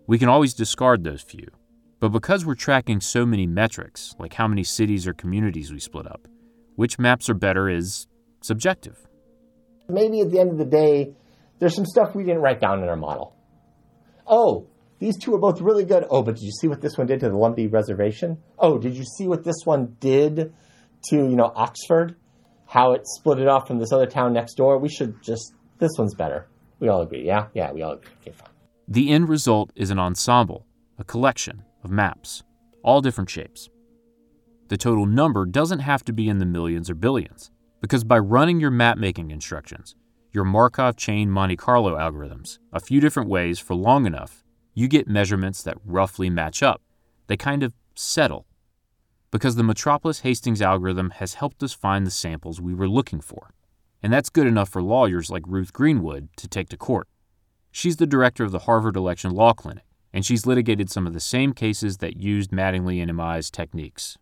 We 0.08 0.18
can 0.18 0.30
always 0.30 0.54
discard 0.54 1.04
those 1.04 1.22
few. 1.22 1.48
But 2.00 2.10
because 2.10 2.46
we're 2.46 2.56
tracking 2.56 3.00
so 3.00 3.26
many 3.26 3.48
metrics, 3.48 4.14
like 4.20 4.34
how 4.34 4.48
many 4.48 4.64
cities 4.64 5.08
or 5.08 5.14
communities 5.14 5.72
we 5.72 5.80
split 5.80 6.06
up, 6.06 6.28
which 6.76 7.00
maps 7.00 7.30
are 7.30 7.34
better 7.34 7.70
is 7.70 8.08
subjective. 8.42 9.08
Maybe 9.88 10.22
at 10.22 10.32
the 10.32 10.40
end 10.40 10.52
of 10.52 10.58
the 10.58 10.66
day, 10.66 11.16
there's 11.60 11.76
some 11.76 11.86
stuff 11.86 12.16
we 12.16 12.24
didn't 12.24 12.42
write 12.42 12.60
down 12.60 12.84
in 12.84 12.90
our 12.90 12.96
model. 12.96 13.36
Oh, 14.28 14.68
these 15.04 15.18
two 15.18 15.36
are 15.36 15.38
both 15.38 15.60
really 15.60 15.84
good. 15.84 16.06
Oh, 16.10 16.24
but 16.24 16.36
did 16.36 16.46
you 16.46 16.52
see 16.52 16.70
what 16.70 16.80
this 16.80 16.98
one 16.98 17.08
did 17.08 17.20
to 17.20 17.30
the 17.30 17.36
Lumbee 17.36 17.70
Reservation? 17.70 18.38
Oh, 18.58 18.78
did 18.78 18.96
you 18.96 19.04
see 19.04 19.28
what 19.28 19.44
this 19.44 19.66
one 19.66 19.98
did 20.00 20.54
to, 21.10 21.16
you 21.18 21.36
know, 21.36 21.52
Oxford? 21.56 22.16
How 22.68 22.94
it 22.94 23.06
split 23.06 23.40
it 23.40 23.50
off 23.50 23.68
from 23.68 23.80
this 23.80 23.92
other 23.92 24.06
town 24.06 24.32
next 24.32 24.56
door? 24.56 24.78
We 24.78 24.88
should 24.88 25.22
just, 25.22 25.54
this 25.80 25.92
one's 25.98 26.16
better. 26.16 26.48
We 26.80 26.88
all 26.88 27.02
agree, 27.02 27.26
yeah? 27.26 27.48
Yeah, 27.54 27.74
we 27.74 27.82
all 27.82 27.94
agree. 27.94 28.12
Okay, 28.22 28.32
fine. 28.32 28.48
The 28.88 29.12
end 29.12 29.28
result 29.28 29.74
is 29.76 29.90
an 29.90 30.00
ensemble, 30.00 30.66
a 30.98 31.04
collection 31.04 31.64
of 31.84 31.92
maps, 31.92 32.44
all 32.82 33.02
different 33.02 33.30
shapes. 33.30 33.68
The 34.70 34.78
total 34.78 35.06
number 35.06 35.46
doesn't 35.46 35.80
have 35.80 36.06
to 36.06 36.14
be 36.14 36.30
in 36.30 36.40
the 36.40 36.46
millions 36.46 36.90
or 36.90 36.96
billions, 36.96 37.52
because 37.82 38.06
by 38.06 38.20
running 38.20 38.62
your 38.62 38.72
map 38.72 38.98
making 38.98 39.32
instructions, 39.32 39.96
your 40.32 40.46
Markov 40.46 40.96
chain 40.96 41.30
Monte 41.30 41.58
Carlo 41.58 41.98
algorithms 41.98 42.60
a 42.72 42.80
few 42.80 43.02
different 43.02 43.30
ways 43.30 43.60
for 43.60 43.76
long 43.76 44.06
enough, 44.06 44.44
you 44.74 44.88
get 44.88 45.08
measurements 45.08 45.62
that 45.64 45.78
roughly 45.86 46.30
match 46.30 46.64
up. 46.64 46.82
They 47.28 47.38
kind 47.38 47.64
of 47.64 47.74
settle. 47.96 48.46
Because 49.32 49.56
the 49.56 49.64
Metropolis 49.64 50.22
Hastings 50.22 50.62
algorithm 50.62 51.12
has 51.12 51.36
helped 51.36 51.64
us 51.64 51.74
find 51.74 52.06
the 52.06 52.12
samples 52.12 52.62
we 52.62 52.74
were 52.74 52.88
looking 52.88 53.22
for. 53.22 53.52
And 54.02 54.12
that's 54.12 54.30
good 54.30 54.48
enough 54.48 54.70
for 54.70 54.82
lawyers 54.82 55.30
like 55.30 55.44
Ruth 55.48 55.74
Greenwood 55.74 56.30
to 56.38 56.48
take 56.48 56.70
to 56.70 56.78
court. 56.78 57.08
She's 57.72 57.98
the 57.98 58.06
director 58.06 58.44
of 58.44 58.52
the 58.52 58.60
Harvard 58.60 58.96
Election 58.96 59.32
Law 59.32 59.54
Clinic, 59.54 59.86
and 60.12 60.26
she's 60.26 60.46
litigated 60.46 60.90
some 60.90 61.08
of 61.08 61.14
the 61.14 61.20
same 61.20 61.54
cases 61.54 61.98
that 61.98 62.18
used 62.18 62.52
Mattingly 62.52 63.02
and 63.02 63.10
Imai's 63.10 63.50
techniques 63.50 64.18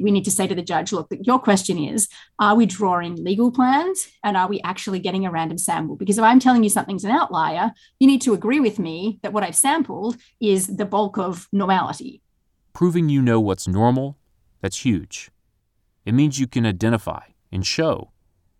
we 0.00 0.10
need 0.10 0.24
to 0.24 0.30
say 0.30 0.46
to 0.46 0.54
the 0.54 0.62
judge, 0.62 0.92
look, 0.92 1.08
your 1.20 1.38
question 1.38 1.78
is, 1.78 2.08
are 2.38 2.54
we 2.54 2.66
drawing 2.66 3.16
legal 3.16 3.50
plans 3.50 4.08
and 4.22 4.36
are 4.36 4.48
we 4.48 4.60
actually 4.62 4.98
getting 4.98 5.26
a 5.26 5.30
random 5.30 5.58
sample? 5.58 5.96
Because 5.96 6.18
if 6.18 6.24
I'm 6.24 6.40
telling 6.40 6.64
you 6.64 6.70
something's 6.70 7.04
an 7.04 7.10
outlier, 7.10 7.72
you 7.98 8.06
need 8.06 8.22
to 8.22 8.34
agree 8.34 8.60
with 8.60 8.78
me 8.78 9.18
that 9.22 9.32
what 9.32 9.42
I've 9.42 9.56
sampled 9.56 10.16
is 10.40 10.66
the 10.66 10.84
bulk 10.84 11.18
of 11.18 11.48
normality. 11.52 12.22
Proving 12.72 13.08
you 13.08 13.22
know 13.22 13.40
what's 13.40 13.66
normal, 13.66 14.16
that's 14.60 14.84
huge. 14.84 15.30
It 16.04 16.14
means 16.14 16.38
you 16.38 16.46
can 16.46 16.66
identify 16.66 17.22
and 17.50 17.66
show 17.66 18.10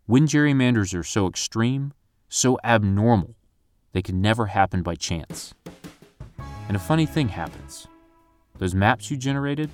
When 0.09 0.29
gerrymanders 0.29 0.97
are 0.97 1.03
so 1.03 1.27
extreme, 1.27 1.93
so 2.29 2.61
abnormal, 2.63 3.35
they 3.93 4.03
can 4.03 4.21
never 4.21 4.47
happen 4.47 4.85
by 4.85 4.95
chance. 4.95 5.53
And 6.69 6.77
a 6.77 6.79
funny 6.79 7.07
thing 7.07 7.31
happens. 7.31 7.89
Those 8.59 8.73
maps 8.73 9.11
you 9.11 9.17
generated, 9.17 9.69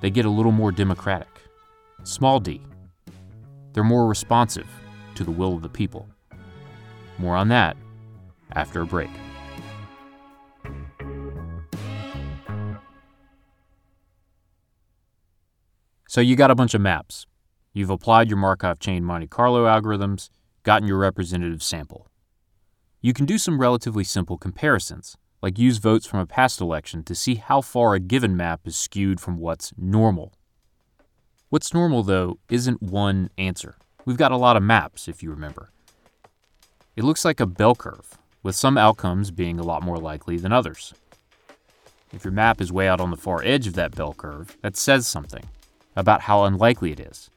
they 0.00 0.10
get 0.10 0.24
a 0.24 0.30
little 0.30 0.52
more 0.52 0.72
democratic. 0.72 1.28
Small 2.04 2.40
d. 2.40 2.60
They're 3.72 3.84
more 3.84 4.06
responsive 4.06 4.66
to 5.14 5.24
the 5.24 5.30
will 5.30 5.54
of 5.54 5.62
the 5.62 5.68
people. 5.68 6.08
More 7.18 7.36
on 7.36 7.48
that 7.48 7.76
after 8.52 8.82
a 8.82 8.86
break. 8.86 9.10
So 16.08 16.20
you 16.20 16.36
got 16.36 16.50
a 16.50 16.54
bunch 16.54 16.72
of 16.72 16.80
maps. 16.80 17.26
You've 17.74 17.90
applied 17.90 18.30
your 18.30 18.38
Markov 18.38 18.78
chain 18.78 19.04
Monte 19.04 19.26
Carlo 19.26 19.66
algorithms, 19.66 20.30
gotten 20.62 20.88
your 20.88 20.96
representative 20.96 21.62
sample. 21.62 22.08
You 23.02 23.12
can 23.12 23.26
do 23.26 23.36
some 23.36 23.60
relatively 23.60 24.02
simple 24.02 24.38
comparisons, 24.38 25.18
like 25.42 25.58
use 25.58 25.78
votes 25.78 26.06
from 26.06 26.20
a 26.20 26.26
past 26.26 26.60
election 26.60 27.02
to 27.04 27.14
see 27.14 27.36
how 27.36 27.60
far 27.60 27.94
a 27.94 28.00
given 28.00 28.36
map 28.36 28.60
is 28.66 28.76
skewed 28.76 29.20
from 29.20 29.38
what's 29.38 29.72
normal. 29.76 30.32
What's 31.48 31.72
normal, 31.72 32.02
though, 32.02 32.38
isn't 32.50 32.82
one 32.82 33.30
answer. 33.38 33.76
We've 34.04 34.16
got 34.16 34.32
a 34.32 34.36
lot 34.36 34.56
of 34.56 34.62
maps, 34.62 35.08
if 35.08 35.22
you 35.22 35.30
remember. 35.30 35.70
It 36.96 37.04
looks 37.04 37.24
like 37.24 37.40
a 37.40 37.46
bell 37.46 37.74
curve, 37.74 38.18
with 38.42 38.56
some 38.56 38.78
outcomes 38.78 39.30
being 39.30 39.58
a 39.58 39.64
lot 39.64 39.82
more 39.82 39.98
likely 39.98 40.38
than 40.38 40.52
others. 40.52 40.94
If 42.12 42.24
your 42.24 42.32
map 42.32 42.60
is 42.60 42.72
way 42.72 42.88
out 42.88 43.00
on 43.00 43.10
the 43.10 43.16
far 43.16 43.42
edge 43.44 43.66
of 43.66 43.74
that 43.74 43.94
bell 43.94 44.14
curve, 44.14 44.56
that 44.62 44.76
says 44.76 45.06
something 45.06 45.44
about 45.94 46.22
how 46.22 46.44
unlikely 46.44 46.92
it 46.92 47.00
is. 47.00 47.30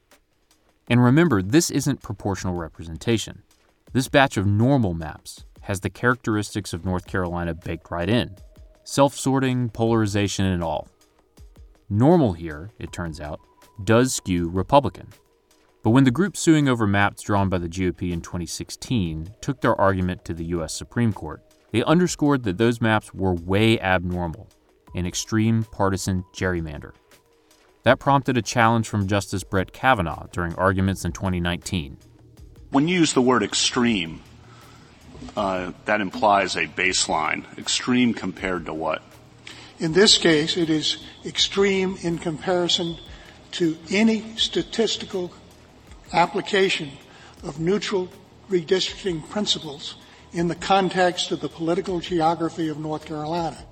And 0.88 1.04
remember, 1.04 1.42
this 1.42 1.70
isn't 1.70 2.02
proportional 2.02 2.56
representation. 2.56 3.44
This 3.92 4.08
batch 4.08 4.38
of 4.38 4.46
normal 4.46 4.94
maps 4.94 5.44
has 5.70 5.80
the 5.82 5.90
characteristics 5.90 6.74
of 6.74 6.84
North 6.84 7.06
Carolina 7.06 7.54
baked 7.54 7.92
right 7.92 8.10
in 8.10 8.36
self 8.84 9.16
sorting, 9.16 9.70
polarization, 9.70 10.46
and 10.46 10.64
all. 10.64 10.88
Normal 11.92 12.34
here, 12.34 12.72
it 12.80 12.92
turns 12.92 13.22
out, 13.22 13.40
does 13.84 14.16
skew 14.16 14.50
Republican. 14.50 15.08
But 15.84 15.92
when 15.92 16.06
the 16.06 16.12
group 16.12 16.36
suing 16.36 16.68
over 16.68 16.88
maps 16.88 17.22
drawn 17.22 17.50
by 17.50 17.60
the 17.60 17.70
GOP 17.70 18.12
in 18.12 18.20
2016 18.20 19.30
took 19.42 19.62
their 19.62 19.80
argument 19.80 20.26
to 20.26 20.34
the 20.34 20.46
U.S. 20.46 20.74
Supreme 20.74 21.14
Court, 21.14 21.44
they 21.72 21.84
underscored 21.84 22.44
that 22.44 22.58
those 22.58 22.82
maps 22.82 23.14
were 23.14 23.36
way 23.36 23.80
abnormal, 23.80 24.50
an 24.96 25.06
extreme 25.06 25.64
partisan 25.66 26.26
gerrymander. 26.34 26.94
That 27.84 28.00
prompted 28.00 28.38
a 28.38 28.42
challenge 28.42 28.90
from 28.90 29.08
Justice 29.08 29.44
Brett 29.44 29.72
Kavanaugh 29.72 30.26
during 30.32 30.56
arguments 30.56 31.06
in 31.06 31.12
2019. 31.12 31.98
When 32.72 32.88
you 32.88 33.00
use 33.00 33.14
the 33.14 33.22
word 33.22 33.44
extreme, 33.44 34.22
Uh, 35.40 35.72
that 35.86 36.02
implies 36.02 36.58
a 36.58 36.66
baseline. 36.68 37.46
Extreme 37.58 38.14
compared 38.14 38.66
to 38.66 38.74
what? 38.74 39.02
In 39.80 39.94
this 39.94 40.18
case, 40.18 40.58
it 40.58 40.70
is 40.70 40.98
extreme 41.24 41.98
in 42.02 42.18
comparison 42.18 42.98
to 43.52 43.78
any 43.90 44.36
statistical 44.36 45.32
application 46.12 46.92
of 47.42 47.58
neutral 47.58 48.10
redistricting 48.50 49.30
principles 49.30 49.96
in 50.34 50.50
the 50.50 50.56
context 50.56 51.32
of 51.32 51.40
the 51.40 51.48
political 51.48 52.02
geography 52.02 52.68
of 52.68 52.78
North 52.78 53.06
Carolina. 53.06 53.64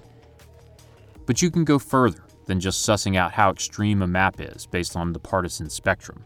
But 1.26 1.42
you 1.42 1.52
can 1.52 1.66
go 1.66 1.80
further 1.80 2.24
than 2.46 2.62
just 2.62 2.88
sussing 2.88 3.18
out 3.18 3.34
how 3.34 3.50
extreme 3.50 4.02
a 4.02 4.08
map 4.08 4.40
is 4.40 4.66
based 4.68 4.96
on 4.96 5.12
the 5.12 5.20
partisan 5.20 5.70
spectrum. 5.70 6.24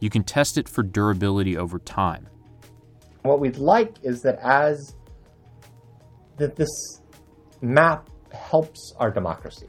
You 0.00 0.10
can 0.10 0.24
test 0.24 0.58
it 0.58 0.68
for 0.68 0.82
durability 0.82 1.56
over 1.56 1.78
time. 1.78 2.26
What 3.22 3.40
we'd 3.40 3.58
like 3.58 3.96
is 4.02 4.22
that 4.22 4.38
as 4.42 4.94
that 6.38 6.56
this 6.56 7.00
map 7.60 8.08
helps 8.32 8.94
our 8.98 9.10
democracy. 9.10 9.66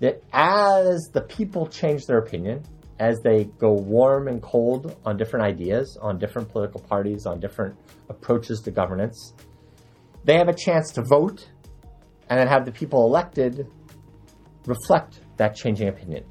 That 0.00 0.22
as 0.32 1.08
the 1.12 1.22
people 1.22 1.66
change 1.66 2.04
their 2.06 2.18
opinion, 2.18 2.62
as 2.98 3.18
they 3.20 3.44
go 3.44 3.72
warm 3.72 4.28
and 4.28 4.42
cold 4.42 4.96
on 5.04 5.16
different 5.16 5.46
ideas, 5.46 5.98
on 6.00 6.18
different 6.18 6.50
political 6.50 6.80
parties, 6.80 7.26
on 7.26 7.40
different 7.40 7.76
approaches 8.08 8.60
to 8.60 8.70
governance, 8.70 9.34
they 10.24 10.36
have 10.36 10.48
a 10.48 10.54
chance 10.54 10.90
to 10.92 11.02
vote 11.02 11.48
and 12.28 12.38
then 12.38 12.48
have 12.48 12.64
the 12.64 12.72
people 12.72 13.06
elected 13.06 13.66
reflect 14.66 15.20
that 15.36 15.54
changing 15.54 15.88
opinion. 15.88 16.24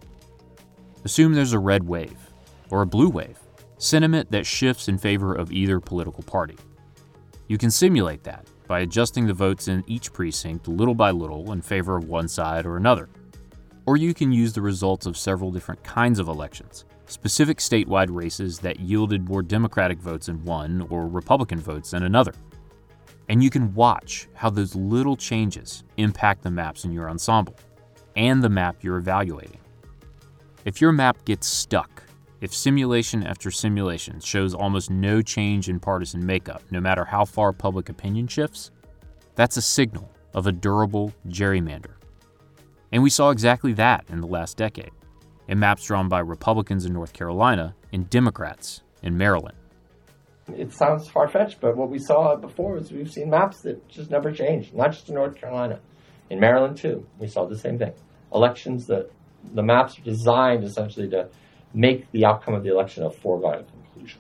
Assume 1.06 1.34
there's 1.34 1.54
a 1.54 1.60
red 1.60 1.88
wave 1.88 2.18
or 2.70 2.82
a 2.82 2.86
blue 2.86 3.10
wave, 3.10 3.40
sentiment 3.78 4.32
that 4.32 4.46
shifts 4.46 4.88
in 4.88 4.98
favor 4.98 5.34
of 5.34 5.52
either 5.52 5.80
political 5.80 6.24
party. 6.24 6.56
You 7.48 7.58
can 7.58 7.72
simulate 7.72 8.24
that 8.24 8.48
by 8.68 8.80
adjusting 8.80 9.28
the 9.28 9.34
votes 9.34 9.68
in 9.68 9.84
each 9.88 10.12
precinct 10.12 10.68
little 10.68 10.96
by 10.96 11.12
little 11.12 11.52
in 11.52 11.62
favor 11.62 11.96
of 11.96 12.08
one 12.08 12.28
side 12.28 12.66
or 12.66 12.78
another. 12.78 13.10
Or 13.86 13.98
you 13.98 14.14
can 14.14 14.32
use 14.32 14.54
the 14.54 14.62
results 14.62 15.06
of 15.06 15.18
several 15.18 15.52
different 15.52 15.84
kinds 15.84 16.18
of 16.18 16.28
elections, 16.28 16.86
specific 17.06 17.60
statewide 17.60 18.08
races 18.10 18.58
that 18.60 18.80
yielded 18.80 19.30
more 19.30 19.44
Democratic 19.44 20.00
votes 20.00 20.28
in 20.28 20.44
one 20.44 20.88
or 20.90 21.08
Republican 21.08 21.60
votes 21.60 21.94
in 21.94 22.04
another. 22.04 22.34
And 23.30 23.44
you 23.44 23.50
can 23.50 23.74
watch 23.76 24.28
how 24.34 24.50
those 24.50 24.76
little 24.76 25.16
changes 25.16 25.84
impact 25.98 26.42
the 26.42 26.52
maps 26.52 26.86
in 26.86 26.92
your 26.92 27.10
ensemble 27.10 27.56
and 28.16 28.44
the 28.44 28.50
map 28.50 28.78
you're 28.82 28.98
evaluating. 28.98 29.60
If 30.64 30.82
your 30.82 30.92
map 30.92 31.24
gets 31.26 31.46
stuck, 31.46 32.02
if 32.46 32.54
simulation 32.54 33.26
after 33.26 33.50
simulation 33.50 34.20
shows 34.20 34.54
almost 34.54 34.92
no 34.92 35.20
change 35.20 35.68
in 35.68 35.80
partisan 35.80 36.24
makeup, 36.24 36.62
no 36.70 36.80
matter 36.80 37.04
how 37.04 37.26
far 37.26 37.52
public 37.52 37.90
opinion 37.90 38.28
shifts, 38.28 38.70
that's 39.34 39.58
a 39.58 39.64
signal 39.64 40.12
of 40.36 40.46
a 40.46 40.52
durable 40.52 41.12
gerrymander. 41.28 41.96
And 42.92 43.02
we 43.02 43.10
saw 43.10 43.32
exactly 43.32 43.74
that 43.74 44.06
in 44.10 44.22
the 44.22 44.28
last 44.28 44.58
decade 44.58 44.92
in 45.48 45.58
maps 45.58 45.86
drawn 45.86 46.08
by 46.08 46.20
Republicans 46.20 46.86
in 46.86 46.94
North 46.94 47.14
Carolina 47.14 47.76
and 47.92 48.08
Democrats 48.12 48.84
in 49.02 49.18
Maryland. 49.18 49.58
It 50.56 50.72
sounds 50.72 51.10
far 51.10 51.28
fetched, 51.28 51.60
but 51.60 51.76
what 51.76 51.90
we 51.90 51.98
saw 51.98 52.36
before 52.36 52.78
is 52.78 52.92
we've 52.92 53.12
seen 53.12 53.32
maps 53.32 53.62
that 53.62 53.88
just 53.90 54.12
never 54.12 54.32
changed, 54.32 54.76
not 54.76 54.92
just 54.92 55.10
in 55.10 55.16
North 55.16 55.36
Carolina. 55.36 55.80
In 56.30 56.40
Maryland, 56.40 56.78
too, 56.78 57.08
we 57.18 57.28
saw 57.28 57.46
the 57.46 57.58
same 57.58 57.80
thing. 57.80 57.94
Elections 58.32 58.86
that 58.86 59.10
the 59.56 59.64
maps 59.64 59.98
are 59.98 60.04
designed 60.04 60.64
essentially 60.64 61.10
to 61.10 61.28
make 61.76 62.10
the 62.12 62.26
outcome 62.26 62.54
of 62.54 62.64
the 62.64 62.72
election 62.72 63.04
a 63.04 63.10
foregone 63.10 63.66
conclusion. 63.66 64.20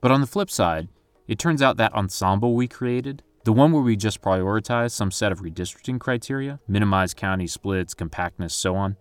But 0.00 0.10
on 0.10 0.20
the 0.20 0.26
flip 0.26 0.50
side, 0.50 0.88
it 1.28 1.38
turns 1.38 1.62
out 1.62 1.76
that 1.76 1.94
ensemble 1.94 2.54
we 2.54 2.66
created, 2.66 3.22
the 3.44 3.52
one 3.52 3.72
where 3.72 3.82
we 3.82 3.96
just 3.96 4.20
prioritize 4.20 4.92
some 4.92 5.10
set 5.10 5.32
of 5.32 5.40
redistricting 5.40 6.00
criteria, 6.00 6.60
minimize 6.66 7.14
county 7.14 7.46
splits, 7.46 7.94
compactness, 7.94 8.54
so 8.54 8.74
on, 8.76 8.96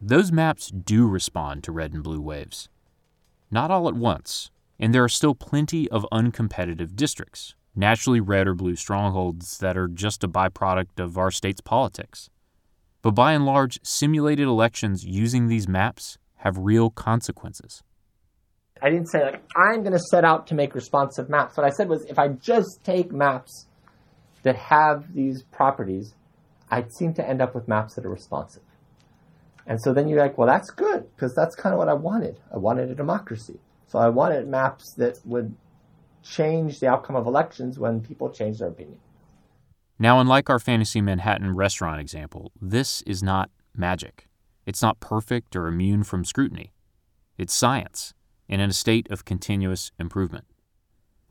those 0.00 0.30
maps 0.30 0.70
do 0.70 1.06
respond 1.06 1.64
to 1.64 1.72
red 1.72 1.92
and 1.92 2.02
blue 2.02 2.20
waves. 2.20 2.68
Not 3.50 3.70
all 3.70 3.88
at 3.88 3.94
once, 3.94 4.50
and 4.78 4.94
there 4.94 5.02
are 5.02 5.08
still 5.08 5.34
plenty 5.34 5.90
of 5.90 6.06
uncompetitive 6.12 6.94
districts, 6.94 7.54
naturally 7.74 8.20
red 8.20 8.46
or 8.46 8.54
blue 8.54 8.76
strongholds 8.76 9.58
that 9.58 9.76
are 9.76 9.88
just 9.88 10.22
a 10.22 10.28
byproduct 10.28 11.00
of 11.00 11.18
our 11.18 11.30
state's 11.30 11.60
politics. 11.60 12.30
But 13.02 13.12
by 13.12 13.32
and 13.32 13.46
large, 13.46 13.80
simulated 13.82 14.46
elections 14.46 15.04
using 15.04 15.48
these 15.48 15.66
maps 15.66 16.18
have 16.38 16.58
real 16.58 16.90
consequences. 16.90 17.82
I 18.80 18.90
didn't 18.90 19.06
say 19.06 19.22
like 19.22 19.42
I'm 19.56 19.82
going 19.82 19.92
to 19.92 19.98
set 20.10 20.24
out 20.24 20.46
to 20.48 20.54
make 20.54 20.74
responsive 20.74 21.28
maps. 21.28 21.56
What 21.56 21.66
I 21.66 21.70
said 21.70 21.88
was 21.88 22.04
if 22.04 22.18
I 22.18 22.28
just 22.28 22.80
take 22.84 23.12
maps 23.12 23.66
that 24.42 24.56
have 24.56 25.12
these 25.12 25.42
properties, 25.42 26.14
I 26.70 26.84
seem 26.88 27.14
to 27.14 27.28
end 27.28 27.42
up 27.42 27.54
with 27.54 27.66
maps 27.66 27.94
that 27.94 28.06
are 28.06 28.10
responsive. 28.10 28.62
And 29.66 29.80
so 29.82 29.92
then 29.92 30.08
you're 30.08 30.20
like, 30.20 30.38
well, 30.38 30.48
that's 30.48 30.70
good 30.70 31.06
because 31.14 31.34
that's 31.34 31.54
kind 31.54 31.74
of 31.74 31.78
what 31.78 31.88
I 31.88 31.94
wanted. 31.94 32.40
I 32.52 32.56
wanted 32.56 32.90
a 32.90 32.94
democracy. 32.94 33.58
So 33.88 33.98
I 33.98 34.08
wanted 34.08 34.46
maps 34.48 34.94
that 34.96 35.18
would 35.24 35.54
change 36.22 36.80
the 36.80 36.88
outcome 36.88 37.16
of 37.16 37.26
elections 37.26 37.78
when 37.78 38.00
people 38.00 38.30
change 38.30 38.58
their 38.58 38.68
opinion. 38.68 38.98
Now, 39.98 40.20
unlike 40.20 40.48
our 40.48 40.58
Fantasy 40.58 41.00
Manhattan 41.00 41.54
restaurant 41.54 42.00
example, 42.00 42.52
this 42.60 43.02
is 43.02 43.22
not 43.22 43.50
magic. 43.74 44.27
It's 44.68 44.82
not 44.82 45.00
perfect 45.00 45.56
or 45.56 45.66
immune 45.66 46.04
from 46.04 46.26
scrutiny. 46.26 46.74
It's 47.38 47.54
science, 47.54 48.12
and 48.50 48.60
in 48.60 48.68
a 48.68 48.74
state 48.74 49.10
of 49.10 49.24
continuous 49.24 49.92
improvement. 49.98 50.44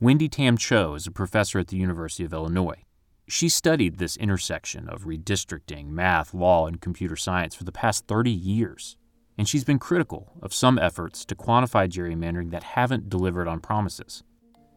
Wendy 0.00 0.28
Tam 0.28 0.56
Cho 0.56 0.94
is 0.94 1.06
a 1.06 1.12
professor 1.12 1.60
at 1.60 1.68
the 1.68 1.76
University 1.76 2.24
of 2.24 2.32
Illinois. 2.32 2.82
She 3.28 3.48
studied 3.48 3.98
this 3.98 4.16
intersection 4.16 4.88
of 4.88 5.04
redistricting, 5.04 5.86
math, 5.86 6.34
law, 6.34 6.66
and 6.66 6.80
computer 6.80 7.14
science 7.14 7.54
for 7.54 7.62
the 7.62 7.70
past 7.70 8.08
30 8.08 8.32
years, 8.32 8.96
and 9.38 9.48
she's 9.48 9.62
been 9.62 9.78
critical 9.78 10.32
of 10.42 10.52
some 10.52 10.76
efforts 10.76 11.24
to 11.26 11.36
quantify 11.36 11.88
gerrymandering 11.88 12.50
that 12.50 12.64
haven't 12.64 13.08
delivered 13.08 13.46
on 13.46 13.60
promises. 13.60 14.24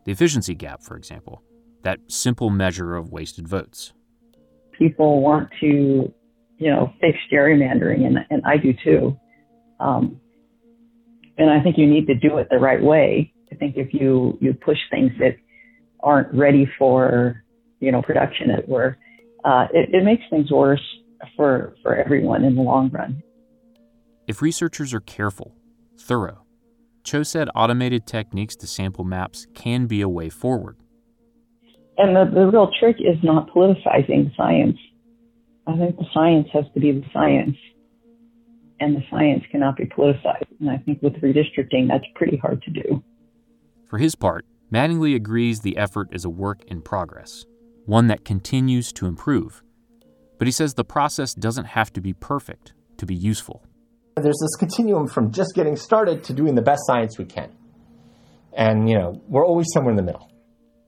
The 0.06 0.12
efficiency 0.12 0.54
gap, 0.54 0.84
for 0.84 0.96
example, 0.96 1.42
that 1.82 1.98
simple 2.10 2.52
measure 2.52 2.96
of 2.96 3.12
wasted 3.12 3.48
votes. 3.48 3.94
People 4.78 5.24
want 5.24 5.50
to 5.62 6.14
you 6.62 6.70
know, 6.70 6.94
fix 7.02 7.18
gerrymandering, 7.34 8.06
and, 8.06 8.20
and 8.30 8.44
I 8.46 8.56
do 8.58 8.72
too. 8.84 9.18
Um, 9.80 10.22
and 11.40 11.50
I 11.50 11.60
think 11.64 11.76
you 11.76 11.88
need 11.88 12.06
to 12.06 12.14
do 12.14 12.38
it 12.38 12.50
the 12.52 12.60
right 12.60 12.82
way. 12.82 13.34
I 13.52 13.56
think 13.56 13.78
if 13.78 13.96
you, 13.96 14.38
you 14.40 14.54
push 14.54 14.78
things 14.92 15.12
that 15.18 15.38
aren't 16.02 16.32
ready 16.34 16.70
for, 16.78 17.44
you 17.80 17.92
know, 17.92 18.04
production, 18.04 18.52
it 18.52 18.70
were, 18.70 18.96
uh, 19.44 19.66
it, 19.74 19.90
it 19.92 20.04
makes 20.06 20.22
things 20.30 20.52
worse 20.52 20.84
for, 21.36 21.74
for 21.82 21.96
everyone 21.96 22.44
in 22.44 22.56
the 22.56 22.62
long 22.62 22.92
run. 22.92 23.24
If 24.28 24.44
researchers 24.44 24.94
are 24.94 25.02
careful, 25.02 25.56
thorough, 26.00 26.46
Cho 27.04 27.24
said 27.24 27.50
automated 27.56 28.06
techniques 28.06 28.56
to 28.58 28.68
sample 28.68 29.04
maps 29.04 29.48
can 29.56 29.88
be 29.88 30.02
a 30.02 30.10
way 30.10 30.30
forward. 30.30 30.78
And 31.98 32.16
the, 32.16 32.32
the 32.32 32.46
real 32.46 32.70
trick 32.80 32.98
is 33.00 33.18
not 33.24 33.50
politicizing 33.50 34.36
science. 34.38 34.78
I 35.68 35.78
think 35.78 35.98
the 35.98 36.06
science 36.14 36.48
has 36.54 36.66
to 36.74 36.80
be 36.80 36.92
the 36.92 37.06
science, 37.14 37.56
and 38.80 38.96
the 38.96 39.04
science 39.10 39.44
cannot 39.52 39.78
be 39.78 39.86
politicized. 39.86 40.60
And 40.60 40.70
I 40.70 40.78
think 40.78 41.02
with 41.02 41.14
redistricting, 41.22 41.88
that's 41.88 42.06
pretty 42.16 42.38
hard 42.38 42.62
to 42.64 42.72
do. 42.72 43.04
For 43.86 43.98
his 43.98 44.16
part, 44.16 44.46
Mattingly 44.74 45.16
agrees 45.16 45.60
the 45.60 45.78
effort 45.78 46.10
is 46.12 46.26
a 46.26 46.30
work 46.30 46.64
in 46.68 46.82
progress, 46.82 47.46
one 47.86 48.08
that 48.08 48.26
continues 48.26 48.92
to 48.94 49.06
improve. 49.06 49.62
But 50.38 50.48
he 50.48 50.52
says 50.52 50.74
the 50.74 50.84
process 50.84 51.34
doesn't 51.34 51.66
have 51.66 51.94
to 51.94 52.02
be 52.02 52.14
perfect 52.14 52.74
to 52.98 53.06
be 53.06 53.14
useful. 53.14 53.64
There's 54.16 54.40
this 54.42 54.56
continuum 54.58 55.08
from 55.08 55.32
just 55.32 55.54
getting 55.56 55.76
started 55.76 56.24
to 56.26 56.34
doing 56.34 56.56
the 56.56 56.62
best 56.62 56.82
science 56.86 57.18
we 57.18 57.26
can. 57.26 57.52
And, 58.54 58.90
you 58.90 58.98
know, 58.98 59.22
we're 59.28 59.46
always 59.46 59.68
somewhere 59.74 59.92
in 59.92 59.98
the 59.98 60.04
middle. 60.04 60.32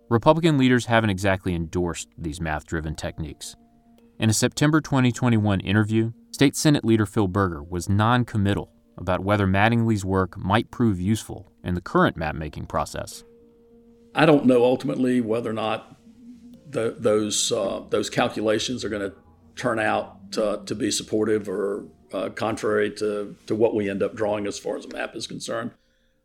Republican 0.10 0.58
leaders 0.58 0.86
haven't 0.86 1.10
exactly 1.10 1.56
endorsed 1.56 2.08
these 2.18 2.42
math 2.42 2.66
driven 2.66 2.96
techniques. 2.96 3.56
In 4.20 4.30
a 4.30 4.34
September 4.34 4.80
2021 4.80 5.60
interview, 5.62 6.14
State 6.32 6.56
Senate 6.56 6.86
leader 6.86 7.06
Phil 7.06 7.28
Berger 7.28 7.64
was 7.64 7.90
non 7.90 8.26
committal 8.26 8.72
about 8.96 9.24
whether 9.24 9.48
Mattingly's 9.48 10.06
work 10.06 10.38
might 10.38 10.70
prove 10.70 11.02
useful 11.02 11.52
in 11.64 11.74
the 11.74 11.82
current 11.82 12.16
map 12.16 12.36
making 12.36 12.68
process. 12.68 13.24
I 14.14 14.28
don't 14.28 14.46
know 14.46 14.64
ultimately 14.64 15.20
whether 15.20 15.50
or 15.50 15.54
not 15.54 15.98
the, 16.70 16.96
those, 16.98 17.52
uh, 17.52 17.82
those 17.90 18.10
calculations 18.10 18.86
are 18.86 18.90
going 18.90 19.10
to 19.10 19.16
turn 19.56 19.80
out 19.80 20.18
uh, 20.38 20.58
to 20.58 20.76
be 20.76 20.92
supportive 20.92 21.50
or 21.50 21.86
uh, 22.14 22.30
contrary 22.30 22.92
to, 22.92 23.36
to 23.48 23.56
what 23.56 23.74
we 23.74 23.90
end 23.90 24.04
up 24.04 24.16
drawing 24.16 24.46
as 24.46 24.60
far 24.60 24.78
as 24.78 24.86
a 24.86 24.90
map 24.90 25.16
is 25.16 25.26
concerned. 25.26 25.72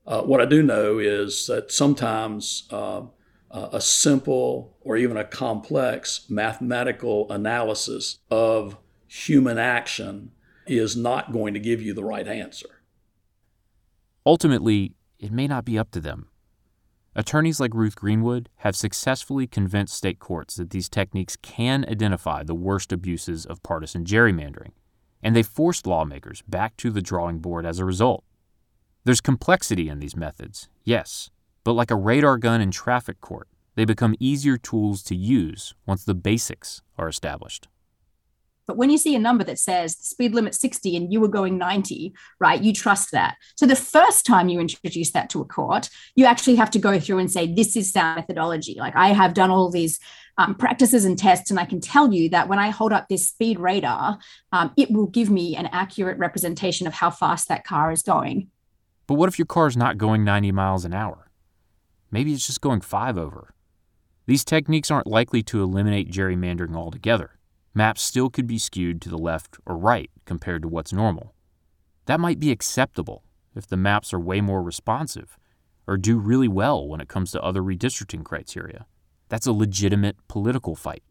Uh, 0.07 0.23
what 0.23 0.41
I 0.43 0.45
do 0.45 0.63
know 0.63 0.99
is 0.99 1.47
that 1.47 1.73
sometimes 1.73 2.69
uh, 3.51 3.69
a 3.73 3.81
simple 3.81 4.77
or 4.81 4.97
even 4.97 5.17
a 5.17 5.25
complex 5.25 6.27
mathematical 6.29 7.31
analysis 7.31 8.19
of 8.31 8.77
human 9.07 9.59
action 9.59 10.31
is 10.67 10.97
not 10.97 11.33
going 11.33 11.55
to 11.55 11.61
give 11.61 11.81
you 11.81 11.95
the 11.95 12.05
right 12.05 12.29
answer. 12.29 12.69
Ultimately, 14.27 14.95
it 15.19 15.33
may 15.33 15.47
not 15.47 15.65
be 15.65 15.79
up 15.79 15.91
to 15.93 16.01
them. 16.01 16.29
Attorneys 17.17 17.59
like 17.59 17.75
Ruth 17.75 17.97
Greenwood 17.97 18.49
have 18.57 18.77
successfully 18.77 19.47
convinced 19.47 19.97
state 19.97 20.19
courts 20.19 20.57
that 20.57 20.71
these 20.71 20.89
techniques 20.89 21.37
can 21.37 21.85
identify 21.89 22.43
the 22.43 22.55
worst 22.55 22.93
abuses 22.93 23.45
of 23.47 23.63
partisan 23.63 24.05
gerrymandering, 24.05 24.73
and 25.23 25.35
they 25.35 25.43
forced 25.43 25.87
lawmakers 25.87 26.43
back 26.43 26.77
to 26.77 26.91
the 26.91 27.03
drawing 27.03 27.39
board 27.39 27.67
as 27.67 27.79
a 27.79 27.85
result. 27.85 28.23
There's 29.05 29.21
complexity 29.21 29.89
in 29.89 29.99
these 29.99 30.15
methods, 30.15 30.69
yes, 30.85 31.31
but 31.69 31.75
like 31.75 31.91
a 31.91 31.97
radar 31.97 32.39
gun 32.39 32.63
in 32.63 32.71
traffic 32.71 33.21
court, 33.21 33.47
they 33.75 33.85
become 33.85 34.15
easier 34.19 34.57
tools 34.57 35.03
to 35.03 35.15
use 35.15 35.75
once 35.85 36.03
the 36.03 36.15
basics 36.15 36.81
are 36.97 37.11
established. 37.11 37.69
But 38.67 38.79
when 38.79 38.89
you 38.89 38.97
see 38.97 39.15
a 39.15 39.19
number 39.19 39.45
that 39.45 39.59
says 39.59 39.95
the 39.95 40.07
speed 40.07 40.33
limit 40.33 40.55
60 40.55 40.97
and 40.97 41.13
you 41.13 41.21
were 41.21 41.29
going 41.29 41.59
90, 41.59 42.15
right, 42.41 42.63
you 42.63 42.73
trust 42.73 43.11
that. 43.13 43.37
So 43.55 43.67
the 43.67 43.77
first 43.77 44.25
time 44.25 44.49
you 44.49 44.61
introduce 44.61 45.11
that 45.11 45.29
to 45.29 45.43
a 45.43 45.45
court, 45.45 45.91
you 46.17 46.25
actually 46.25 46.57
have 46.57 46.71
to 46.71 46.79
go 46.79 46.99
through 46.99 47.19
and 47.19 47.31
say, 47.31 47.53
this 47.53 47.77
is 47.77 47.93
sound 47.93 48.17
methodology. 48.17 48.77
Like 48.79 48.97
I 48.97 49.09
have 49.09 49.35
done 49.35 49.51
all 49.51 49.71
these 49.71 50.01
um, 50.39 50.55
practices 50.55 51.05
and 51.05 51.19
tests, 51.19 51.51
and 51.51 51.61
I 51.61 51.67
can 51.67 51.83
tell 51.83 52.15
you 52.15 52.31
that 52.31 52.49
when 52.49 52.59
I 52.59 52.71
hold 52.71 52.95
up 52.95 53.09
this 53.09 53.29
speed 53.29 53.59
radar, 53.59 54.19
um, 54.53 54.73
it 54.79 54.91
will 54.91 55.09
give 55.09 55.29
me 55.29 55.55
an 55.55 55.67
accurate 55.67 56.17
representation 56.17 56.87
of 56.87 56.95
how 56.95 57.11
fast 57.11 57.49
that 57.49 57.65
car 57.65 57.93
is 57.93 58.03
going. 58.03 58.49
But 59.07 59.17
what 59.17 59.29
if 59.29 59.39
your 59.39 59.45
car 59.45 59.67
is 59.67 59.77
not 59.77 59.99
going 59.99 60.25
90 60.25 60.51
miles 60.53 60.87
an 60.87 60.95
hour? 60.95 61.28
Maybe 62.11 62.33
it's 62.33 62.47
just 62.47 62.61
going 62.61 62.81
five 62.81 63.19
over. 63.19 63.55
These 64.27 64.45
techniques 64.45 64.91
aren't 64.91 65.07
likely 65.07 65.43
to 65.45 65.63
eliminate 65.63 66.11
gerrymandering 66.11 66.77
altogether. 66.77 67.39
Maps 67.75 68.03
still 68.03 68.31
could 68.31 68.47
be 68.47 68.59
skewed 68.59 69.01
to 69.03 69.09
the 69.09 69.19
left 69.19 69.57
or 69.65 69.77
right 69.77 70.11
compared 70.25 70.63
to 70.63 70.69
what's 70.69 70.93
normal. 70.93 71.35
That 72.07 72.21
might 72.21 72.41
be 72.41 72.51
acceptable 72.51 73.25
if 73.55 73.67
the 73.67 73.77
maps 73.77 74.13
are 74.13 74.21
way 74.21 74.41
more 74.41 74.63
responsive 74.63 75.39
or 75.87 75.97
do 75.97 76.19
really 76.19 76.49
well 76.49 76.87
when 76.87 77.01
it 77.01 77.09
comes 77.09 77.33
to 77.33 77.43
other 77.43 77.63
redistricting 77.63 78.25
criteria. 78.25 78.87
That's 79.29 79.47
a 79.47 79.53
legitimate 79.53 80.17
political 80.29 80.75
fight. 80.75 81.03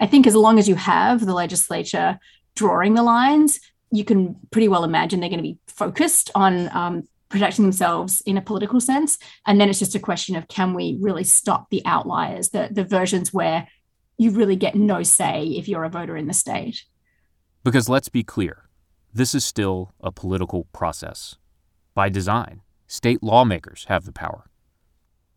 I 0.00 0.06
think 0.06 0.26
as 0.26 0.34
long 0.34 0.58
as 0.58 0.68
you 0.68 0.74
have 0.74 1.24
the 1.24 1.34
legislature 1.34 2.18
drawing 2.54 2.94
the 2.94 3.02
lines, 3.02 3.60
you 3.90 4.04
can 4.04 4.36
pretty 4.50 4.68
well 4.68 4.84
imagine 4.84 5.20
they're 5.20 5.28
going 5.28 5.38
to 5.38 5.42
be 5.42 5.58
focused 5.66 6.30
on 6.34 6.74
um, 6.74 7.08
protecting 7.34 7.64
themselves 7.64 8.20
in 8.26 8.36
a 8.36 8.40
political 8.40 8.80
sense. 8.80 9.18
And 9.44 9.60
then 9.60 9.68
it's 9.68 9.80
just 9.80 9.96
a 9.96 9.98
question 9.98 10.36
of 10.36 10.46
can 10.46 10.72
we 10.72 10.98
really 11.00 11.24
stop 11.24 11.68
the 11.68 11.82
outliers, 11.84 12.50
the, 12.50 12.68
the 12.70 12.84
versions 12.84 13.34
where 13.34 13.66
you 14.16 14.30
really 14.30 14.54
get 14.54 14.76
no 14.76 15.02
say 15.02 15.46
if 15.46 15.68
you're 15.68 15.82
a 15.82 15.90
voter 15.90 16.16
in 16.16 16.28
the 16.28 16.32
state. 16.32 16.84
Because 17.64 17.88
let's 17.88 18.08
be 18.08 18.22
clear, 18.22 18.68
this 19.12 19.34
is 19.34 19.44
still 19.44 19.92
a 20.00 20.12
political 20.12 20.68
process. 20.72 21.34
By 21.92 22.08
design, 22.08 22.60
state 22.86 23.20
lawmakers 23.20 23.86
have 23.88 24.04
the 24.04 24.12
power. 24.12 24.48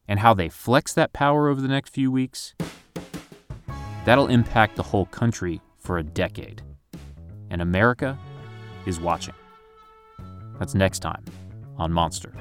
And 0.08 0.20
how 0.20 0.36
they 0.36 0.50
flex 0.50 0.94
that 0.94 1.14
power 1.14 1.50
over 1.50 1.60
the 1.60 1.68
next 1.68 1.96
few 1.96 2.12
weeks, 2.12 2.54
that'll 4.06 4.28
impact 4.28 4.76
the 4.76 4.84
whole 4.84 5.08
country 5.08 5.62
for 5.80 5.98
a 5.98 6.04
decade. 6.04 6.62
And 7.50 7.60
America 7.60 8.20
is 8.86 9.00
watching. 9.00 9.34
That's 10.60 10.76
next 10.76 11.00
time 11.00 11.26
on 11.78 11.92
Monster. 11.92 12.34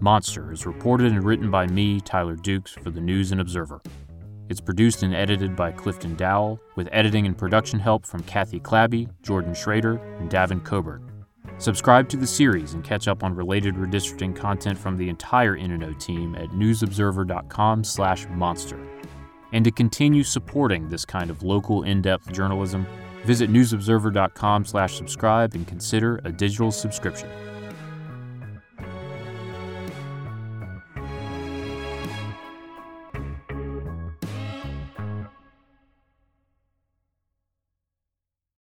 Monster 0.00 0.52
is 0.52 0.66
reported 0.66 1.12
and 1.12 1.24
written 1.24 1.50
by 1.50 1.66
me, 1.66 2.00
Tyler 2.00 2.36
Dukes, 2.36 2.72
for 2.72 2.90
the 2.90 3.00
News 3.00 3.32
and 3.32 3.40
Observer. 3.40 3.80
It's 4.50 4.60
produced 4.60 5.02
and 5.02 5.14
edited 5.14 5.56
by 5.56 5.72
Clifton 5.72 6.14
Dowell, 6.16 6.60
with 6.76 6.90
editing 6.92 7.24
and 7.26 7.38
production 7.38 7.80
help 7.80 8.04
from 8.04 8.22
Kathy 8.24 8.60
Clabby, 8.60 9.08
Jordan 9.22 9.54
Schrader, 9.54 9.96
and 10.18 10.30
Davin 10.30 10.62
Coburn. 10.62 11.10
Subscribe 11.56 12.10
to 12.10 12.18
the 12.18 12.26
series 12.26 12.74
and 12.74 12.84
catch 12.84 13.08
up 13.08 13.24
on 13.24 13.34
related 13.34 13.76
redistricting 13.76 14.36
content 14.36 14.76
from 14.76 14.98
the 14.98 15.08
entire 15.08 15.56
N&O 15.56 15.94
team 15.94 16.34
at 16.34 16.50
newsobserver.com/monster. 16.50 18.93
And 19.54 19.64
to 19.64 19.70
continue 19.70 20.24
supporting 20.24 20.90
this 20.90 21.06
kind 21.06 21.30
of 21.30 21.42
local 21.42 21.84
in-depth 21.84 22.30
journalism, 22.32 22.86
visit 23.24 23.50
newsobserver.com/slash-subscribe 23.50 25.54
and 25.54 25.66
consider 25.66 26.20
a 26.24 26.32
digital 26.32 26.70
subscription. 26.70 27.30